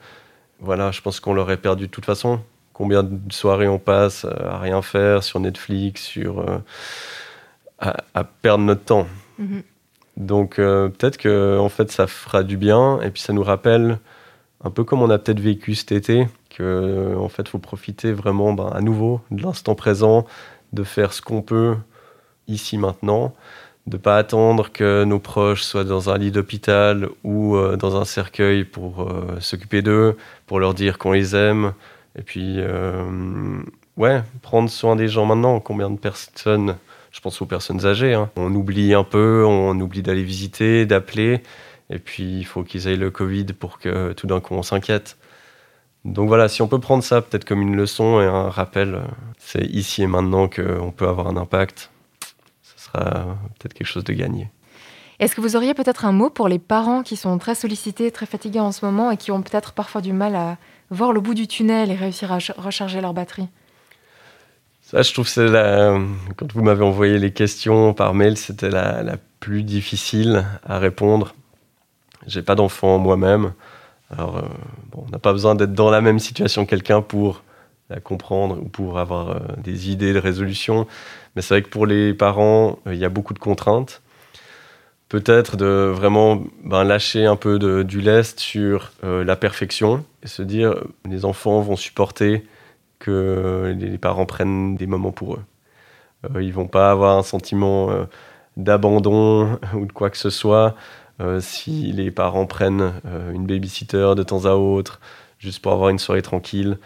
Voilà, 0.59 0.91
je 0.91 1.01
pense 1.01 1.19
qu'on 1.19 1.33
l'aurait 1.33 1.57
perdu 1.57 1.87
de 1.87 1.91
toute 1.91 2.05
façon. 2.05 2.39
Combien 2.73 3.03
de 3.03 3.17
soirées 3.31 3.67
on 3.67 3.79
passe 3.79 4.25
à 4.25 4.57
rien 4.59 4.81
faire 4.81 5.23
sur 5.23 5.39
Netflix, 5.39 6.03
sur, 6.03 6.39
euh, 6.39 6.59
à, 7.79 8.23
perdre 8.23 8.63
notre 8.63 8.83
temps? 8.83 9.07
Mhm. 9.37 9.63
Donc 10.19 10.59
euh, 10.59 10.89
peut-être 10.89 11.17
que 11.17 11.57
en 11.57 11.69
fait, 11.69 11.91
ça 11.91 12.07
fera 12.07 12.43
du 12.43 12.57
bien 12.57 13.01
et 13.01 13.09
puis 13.09 13.21
ça 13.21 13.33
nous 13.33 13.43
rappelle 13.43 13.99
un 14.63 14.69
peu 14.69 14.83
comme 14.83 15.01
on 15.01 15.09
a 15.09 15.17
peut-être 15.17 15.39
vécu 15.39 15.75
cet 15.75 15.91
été, 15.91 16.27
que 16.49 17.15
en 17.17 17.29
fait, 17.29 17.47
faut 17.47 17.59
profiter 17.59 18.11
vraiment 18.11 18.53
ben, 18.53 18.67
à 18.67 18.81
nouveau 18.81 19.21
de 19.31 19.41
l'instant 19.41 19.75
présent, 19.75 20.25
de 20.73 20.83
faire 20.83 21.13
ce 21.13 21.21
qu'on 21.21 21.41
peut 21.41 21.75
ici 22.47 22.77
maintenant 22.77 23.33
de 23.89 23.97
pas 23.97 24.17
attendre 24.17 24.71
que 24.71 25.03
nos 25.03 25.19
proches 25.19 25.63
soient 25.63 25.83
dans 25.83 26.09
un 26.09 26.17
lit 26.17 26.31
d'hôpital 26.31 27.09
ou 27.23 27.55
euh, 27.55 27.75
dans 27.75 27.99
un 27.99 28.05
cercueil 28.05 28.63
pour 28.63 29.01
euh, 29.01 29.39
s'occuper 29.39 29.81
d'eux, 29.81 30.15
pour 30.45 30.59
leur 30.59 30.73
dire 30.73 30.97
qu'on 30.97 31.11
les 31.11 31.35
aime. 31.35 31.73
Et 32.17 32.21
puis, 32.21 32.55
euh, 32.59 33.61
ouais, 33.97 34.21
prendre 34.41 34.69
soin 34.69 34.95
des 34.95 35.07
gens 35.07 35.25
maintenant. 35.25 35.59
Combien 35.59 35.89
de 35.89 35.97
personnes, 35.97 36.77
je 37.11 37.19
pense 37.21 37.41
aux 37.41 37.45
personnes 37.45 37.85
âgées, 37.85 38.13
hein, 38.13 38.29
on 38.35 38.53
oublie 38.53 38.93
un 38.93 39.03
peu, 39.03 39.43
on 39.45 39.79
oublie 39.79 40.01
d'aller 40.01 40.23
visiter, 40.23 40.85
d'appeler. 40.85 41.41
Et 41.89 41.99
puis, 41.99 42.37
il 42.39 42.45
faut 42.45 42.63
qu'ils 42.63 42.87
aient 42.87 42.95
le 42.95 43.09
Covid 43.09 43.45
pour 43.45 43.79
que 43.79 44.13
tout 44.13 44.27
d'un 44.27 44.39
coup 44.39 44.53
on 44.53 44.63
s'inquiète. 44.63 45.17
Donc 46.05 46.27
voilà, 46.27 46.47
si 46.47 46.61
on 46.61 46.67
peut 46.67 46.79
prendre 46.79 47.03
ça 47.03 47.21
peut-être 47.21 47.45
comme 47.45 47.61
une 47.61 47.75
leçon 47.75 48.21
et 48.21 48.25
un 48.25 48.49
rappel, 48.49 49.01
c'est 49.37 49.65
ici 49.65 50.03
et 50.03 50.07
maintenant 50.07 50.47
qu'on 50.47 50.91
peut 50.91 51.07
avoir 51.07 51.27
un 51.27 51.35
impact 51.35 51.89
peut-être 52.93 53.73
quelque 53.73 53.87
chose 53.87 54.03
de 54.03 54.13
gagné. 54.13 54.49
Est-ce 55.19 55.35
que 55.35 55.41
vous 55.41 55.55
auriez 55.55 55.73
peut-être 55.73 56.05
un 56.05 56.11
mot 56.11 56.29
pour 56.29 56.47
les 56.47 56.59
parents 56.59 57.03
qui 57.03 57.17
sont 57.17 57.37
très 57.37 57.55
sollicités, 57.55 58.09
très 58.11 58.25
fatigués 58.25 58.61
en 58.61 58.71
ce 58.71 58.85
moment 58.85 59.11
et 59.11 59.17
qui 59.17 59.31
ont 59.31 59.41
peut-être 59.41 59.73
parfois 59.73 60.01
du 60.01 60.13
mal 60.13 60.35
à 60.35 60.57
voir 60.89 61.11
le 61.11 61.19
bout 61.19 61.33
du 61.33 61.47
tunnel 61.47 61.91
et 61.91 61.95
réussir 61.95 62.31
à 62.31 62.39
recharger 62.57 63.01
leur 63.01 63.13
batterie? 63.13 63.49
Ça, 64.91 65.03
je 65.03 65.13
trouve 65.13 65.25
que 65.25 65.29
c'est 65.29 65.45
quand 66.35 66.51
vous 66.51 66.63
m'avez 66.63 66.83
envoyé 66.83 67.19
les 67.19 67.31
questions 67.31 67.93
par 67.93 68.15
mail, 68.15 68.37
c'était 68.37 68.71
la, 68.71 69.03
la 69.03 69.17
plus 69.39 69.61
difficile 69.61 70.47
à 70.65 70.79
répondre. 70.79 71.35
J'ai 72.25 72.41
pas 72.41 72.55
d'enfant 72.55 72.97
moi-même. 72.97 73.53
Alors, 74.09 74.37
euh, 74.37 74.41
bon, 74.91 75.03
on 75.05 75.11
n'a 75.11 75.19
pas 75.19 75.31
besoin 75.31 75.53
d'être 75.53 75.73
dans 75.73 75.91
la 75.91 76.01
même 76.01 76.17
situation 76.17 76.65
que 76.65 76.71
quelqu'un 76.71 77.03
pour 77.03 77.43
la 77.91 77.99
comprendre 77.99 78.57
ou 78.59 78.67
pour 78.67 78.97
avoir 78.97 79.29
euh, 79.29 79.39
des 79.63 79.91
idées 79.91 80.11
de 80.11 80.17
résolution. 80.17 80.87
Mais 81.35 81.43
c'est 81.43 81.53
vrai 81.53 81.61
que 81.61 81.69
pour 81.69 81.85
les 81.85 82.15
parents, 82.15 82.79
euh, 82.87 82.95
il 82.95 82.99
y 82.99 83.05
a 83.05 83.09
beaucoup 83.09 83.35
de 83.35 83.39
contraintes. 83.39 84.01
Peut-être 85.07 85.55
de 85.55 85.93
vraiment 85.93 86.41
ben, 86.63 86.83
lâcher 86.83 87.27
un 87.27 87.35
peu 87.35 87.59
de, 87.59 87.83
du 87.83 88.01
lest 88.01 88.39
sur 88.39 88.91
la 89.03 89.35
perfection 89.35 90.03
et 90.23 90.27
se 90.27 90.41
dire 90.41 90.75
les 91.07 91.25
enfants 91.25 91.61
vont 91.61 91.75
supporter 91.75 92.43
que 92.99 93.75
les 93.77 93.97
parents 93.97 94.25
prennent 94.25 94.75
des 94.75 94.87
moments 94.87 95.11
pour 95.11 95.35
eux. 95.35 95.43
Euh, 96.35 96.43
ils 96.43 96.53
vont 96.53 96.67
pas 96.67 96.91
avoir 96.91 97.17
un 97.17 97.23
sentiment 97.23 97.89
d'abandon 98.57 99.59
ou 99.73 99.85
de 99.85 99.91
quoi 99.91 100.09
que 100.09 100.17
ce 100.17 100.29
soit 100.29 100.75
si 101.41 101.91
les 101.91 102.11
parents 102.11 102.45
prennent 102.45 102.93
une 103.33 103.45
babysitter 103.45 104.13
de 104.15 104.23
temps 104.23 104.45
à 104.45 104.53
autre 104.53 105.01
juste 105.37 105.61
pour 105.61 105.73
avoir 105.73 105.89
une 105.89 105.99
soirée 105.99 106.21
tranquille, 106.21 106.77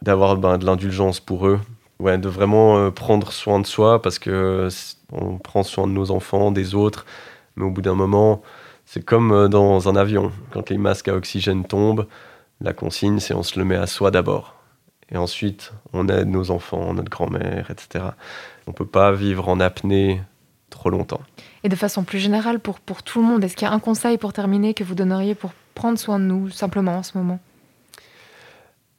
d'avoir 0.00 0.36
ben, 0.36 0.56
de 0.56 0.64
l'indulgence 0.64 1.20
pour 1.20 1.46
eux 1.46 1.60
ouais, 2.00 2.18
de 2.18 2.28
vraiment 2.28 2.78
euh, 2.78 2.90
prendre 2.90 3.32
soin 3.32 3.60
de 3.60 3.66
soi 3.66 4.02
parce 4.02 4.18
que 4.18 4.68
on 5.12 5.38
prend 5.38 5.62
soin 5.62 5.86
de 5.86 5.92
nos 5.92 6.10
enfants, 6.10 6.50
des 6.50 6.74
autres, 6.74 7.06
mais 7.56 7.64
au 7.64 7.70
bout 7.70 7.82
d'un 7.82 7.94
moment, 7.94 8.42
c'est 8.86 9.04
comme 9.04 9.32
euh, 9.32 9.48
dans 9.48 9.88
un 9.88 9.96
avion. 9.96 10.32
Quand 10.52 10.70
les 10.70 10.78
masques 10.78 11.08
à 11.08 11.14
oxygène 11.14 11.64
tombent, 11.64 12.06
la 12.60 12.72
consigne, 12.72 13.20
c'est 13.20 13.34
on 13.34 13.42
se 13.42 13.58
le 13.58 13.64
met 13.64 13.76
à 13.76 13.86
soi 13.86 14.10
d'abord. 14.10 14.59
Et 15.12 15.16
ensuite, 15.16 15.72
on 15.92 16.08
aide 16.08 16.28
nos 16.28 16.50
enfants, 16.50 16.94
notre 16.94 17.10
grand-mère, 17.10 17.70
etc. 17.70 18.04
On 18.66 18.70
ne 18.70 18.76
peut 18.76 18.86
pas 18.86 19.12
vivre 19.12 19.48
en 19.48 19.58
apnée 19.60 20.20
trop 20.70 20.90
longtemps. 20.90 21.20
Et 21.64 21.68
de 21.68 21.76
façon 21.76 22.04
plus 22.04 22.18
générale, 22.18 22.60
pour, 22.60 22.78
pour 22.80 23.02
tout 23.02 23.20
le 23.20 23.26
monde, 23.26 23.42
est-ce 23.42 23.56
qu'il 23.56 23.66
y 23.66 23.70
a 23.70 23.74
un 23.74 23.80
conseil 23.80 24.18
pour 24.18 24.32
terminer 24.32 24.72
que 24.72 24.84
vous 24.84 24.94
donneriez 24.94 25.34
pour 25.34 25.52
prendre 25.74 25.98
soin 25.98 26.18
de 26.18 26.24
nous, 26.24 26.50
simplement 26.50 26.98
en 26.98 27.02
ce 27.02 27.18
moment? 27.18 27.40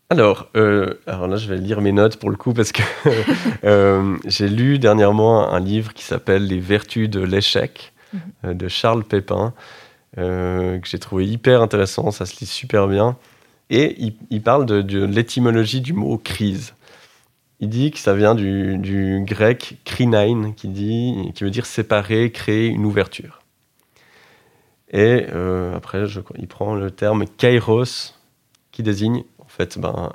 Alors, 0.10 0.50
euh, 0.58 0.95
alors 1.08 1.30
là, 1.30 1.38
je 1.38 1.47
vais 1.47 1.58
lire 1.58 1.80
mes 1.80 1.93
notes 1.93 2.17
pour 2.17 2.30
le 2.30 2.36
coup 2.36 2.54
parce 2.54 2.74
que 2.74 2.82
euh, 3.63 4.17
j'ai 4.26 4.50
lu 4.50 4.78
dernièrement 4.78 5.50
un 5.54 5.60
livre 5.62 5.93
qui 5.93 6.04
s'appelle 6.04 6.45
Les 6.45 6.60
Vertus 6.60 7.10
de 7.10 7.21
l'échec 7.21 7.93
mhm. 8.13 8.21
euh, 8.43 8.54
de 8.54 8.67
Charles 8.67 9.06
Pépin 9.06 9.54
que 10.17 10.82
j'ai 10.84 11.00
trouvé 11.00 11.26
hyper 11.26 11.62
intéressant. 11.62 12.12
Ça 12.12 12.26
se 12.26 12.38
lit 12.41 12.45
super 12.45 12.89
bien 12.89 13.15
et 13.72 14.14
il, 14.30 14.42
parle 14.42 14.66
de, 14.66 15.06
l'étymologie 15.06 15.80
du 15.80 15.94
mot 15.94 16.18
crise. 16.18 16.74
il 17.62 17.70
dit 17.70 17.90
que 17.92 18.00
ça 18.00 18.14
vient 18.14 18.36
du, 18.36 19.24
grec 19.26 19.78
krinein, 19.86 20.52
qui, 20.52 20.68
dit, 20.68 21.32
qui 21.34 21.46
veut 21.46 21.50
dire 21.50 21.66
séparer, 21.66 22.32
créer 22.32 22.68
une 22.68 22.86
ouverture. 22.86 23.42
Et 24.92 25.26
euh, 25.34 25.74
après, 25.74 26.04
il 26.38 26.48
prend 26.50 26.76
le 26.76 26.92
terme 26.92 27.26
kairos, 27.26 28.14
qui 28.74 28.84
désigne 28.84 29.24
en 29.40 29.48
fait 29.48 29.80
ben, 29.80 30.12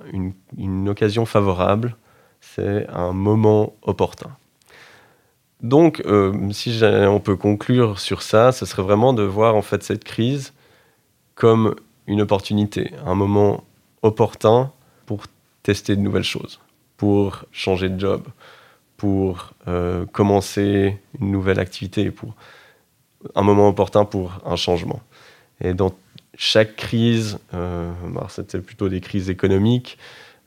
une, 0.59 0.88
occasion 0.90 1.25
favorable, 1.25 1.97
c'est 2.42 2.87
un 2.90 3.12
moment 3.12 3.75
opportun. 3.81 4.37
Donc, 5.62 6.03
euh, 6.05 6.51
si 6.53 6.79
on 6.83 7.21
peut 7.21 7.37
conclure 7.37 7.99
sur 7.99 8.21
ça, 8.21 8.53
ce 8.53 8.66
serait 8.66 8.83
vraiment 8.83 9.14
de 9.14 9.23
voir 9.23 9.57
en 9.57 9.62
fait 9.62 9.83
cette 9.83 10.05
crise 10.05 10.53
comme 11.35 11.75
une 12.07 12.21
opportunité, 12.21 12.92
un 13.05 13.14
moment 13.14 13.64
opportun 14.03 14.73
pour 15.07 15.25
tester 15.62 15.97
de 15.97 16.01
nouvelles 16.01 16.23
choses 16.23 16.61
pour 16.97 17.45
changer 17.53 17.88
de 17.88 17.99
job, 17.99 18.23
pour 18.97 19.53
euh, 19.69 20.07
commencer 20.07 20.99
une 21.21 21.31
nouvelle 21.31 21.61
activité, 21.61 22.11
pour 22.11 22.35
un 23.35 23.42
moment 23.42 23.69
opportun 23.69 24.05
pour 24.05 24.38
un 24.45 24.57
changement. 24.57 25.01
Et 25.61 25.75
dans 25.75 25.95
chaque 26.37 26.77
crise, 26.77 27.38
euh, 27.55 27.92
bah, 28.09 28.27
c'était 28.31 28.61
plutôt 28.61 28.88
des 28.88 29.01
crises 29.01 29.31
économiques 29.31 29.99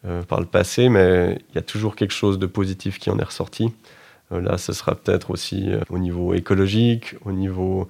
euh, 0.06 0.24
par 0.24 0.39
le 0.39 0.45
passé, 0.45 0.89
mais 0.89 1.39
il 1.50 1.56
y 1.56 1.58
a 1.58 1.62
toujours 1.62 1.95
quelque 1.95 2.13
chose 2.13 2.39
de 2.39 2.45
positif 2.45 3.00
qui 3.00 3.10
en 3.10 3.19
est 3.19 3.24
ressorti. 3.24 3.72
là, 4.32 4.58
ce 4.58 4.74
sera 4.74 4.95
peut-être 4.95 5.32
aussi 5.32 5.69
au 5.89 5.98
niveau 5.98 6.36
écologique, 6.36 7.15
au 7.26 7.32
niveau 7.32 7.88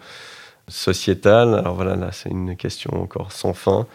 sociétal. 0.70 1.54
Alors 1.54 1.76
voilà, 1.76 1.96
là, 1.96 2.10
c'est 2.12 2.30
une 2.30 2.56
question 2.56 3.02
encore 3.02 3.32
sans 3.32 3.54
fin. 3.54 3.86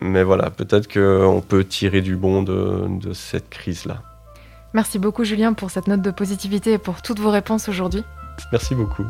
Mais 0.00 0.22
voilà, 0.22 0.50
peut-être 0.50 0.92
qu'on 0.92 1.40
peut 1.40 1.64
tirer 1.64 2.02
du 2.02 2.16
bon 2.16 2.42
de, 2.42 3.12
cette 3.12 3.50
crise-là. 3.50 4.02
Merci 4.74 4.98
beaucoup 4.98 5.24
Julien 5.24 5.54
pour 5.54 5.70
cette 5.70 5.88
note 5.88 6.02
de 6.02 6.10
positivité 6.10 6.74
et 6.74 6.78
pour 6.78 7.02
toutes 7.02 7.18
vos 7.18 7.30
réponses 7.30 7.68
aujourd'hui. 7.68 8.04
Merci 8.52 8.74
beaucoup. 8.74 9.04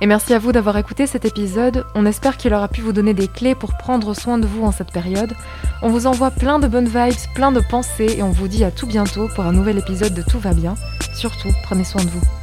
Et 0.00 0.06
merci 0.06 0.34
à 0.34 0.38
vous 0.38 0.50
d'avoir 0.50 0.76
écouté 0.78 1.06
cet 1.06 1.24
épisode. 1.24 1.84
On 1.94 2.06
espère 2.06 2.36
qu'il 2.36 2.54
aura 2.54 2.68
pu 2.68 2.80
vous 2.80 2.92
donner 2.92 3.14
des 3.14 3.28
clés 3.28 3.54
pour 3.54 3.76
prendre 3.76 4.14
soin 4.14 4.38
de 4.38 4.46
vous 4.46 4.64
en 4.64 4.72
cette 4.72 4.92
période. 4.92 5.34
On 5.80 5.90
vous 5.90 6.06
envoie 6.06 6.30
plein 6.30 6.58
de 6.58 6.66
bonnes 6.66 6.88
vibes, 6.88 7.34
plein 7.34 7.52
de 7.52 7.60
pensées 7.60 8.16
et 8.18 8.22
on 8.22 8.30
vous 8.30 8.48
dit 8.48 8.64
à 8.64 8.70
tout 8.70 8.86
bientôt 8.86 9.28
pour 9.34 9.44
un 9.44 9.52
nouvel 9.52 9.78
épisode 9.78 10.14
de 10.14 10.22
Tout 10.22 10.40
va 10.40 10.54
bien. 10.54 10.74
Surtout, 11.14 11.50
prenez 11.64 11.84
soin 11.84 12.02
de 12.02 12.10
vous. 12.10 12.41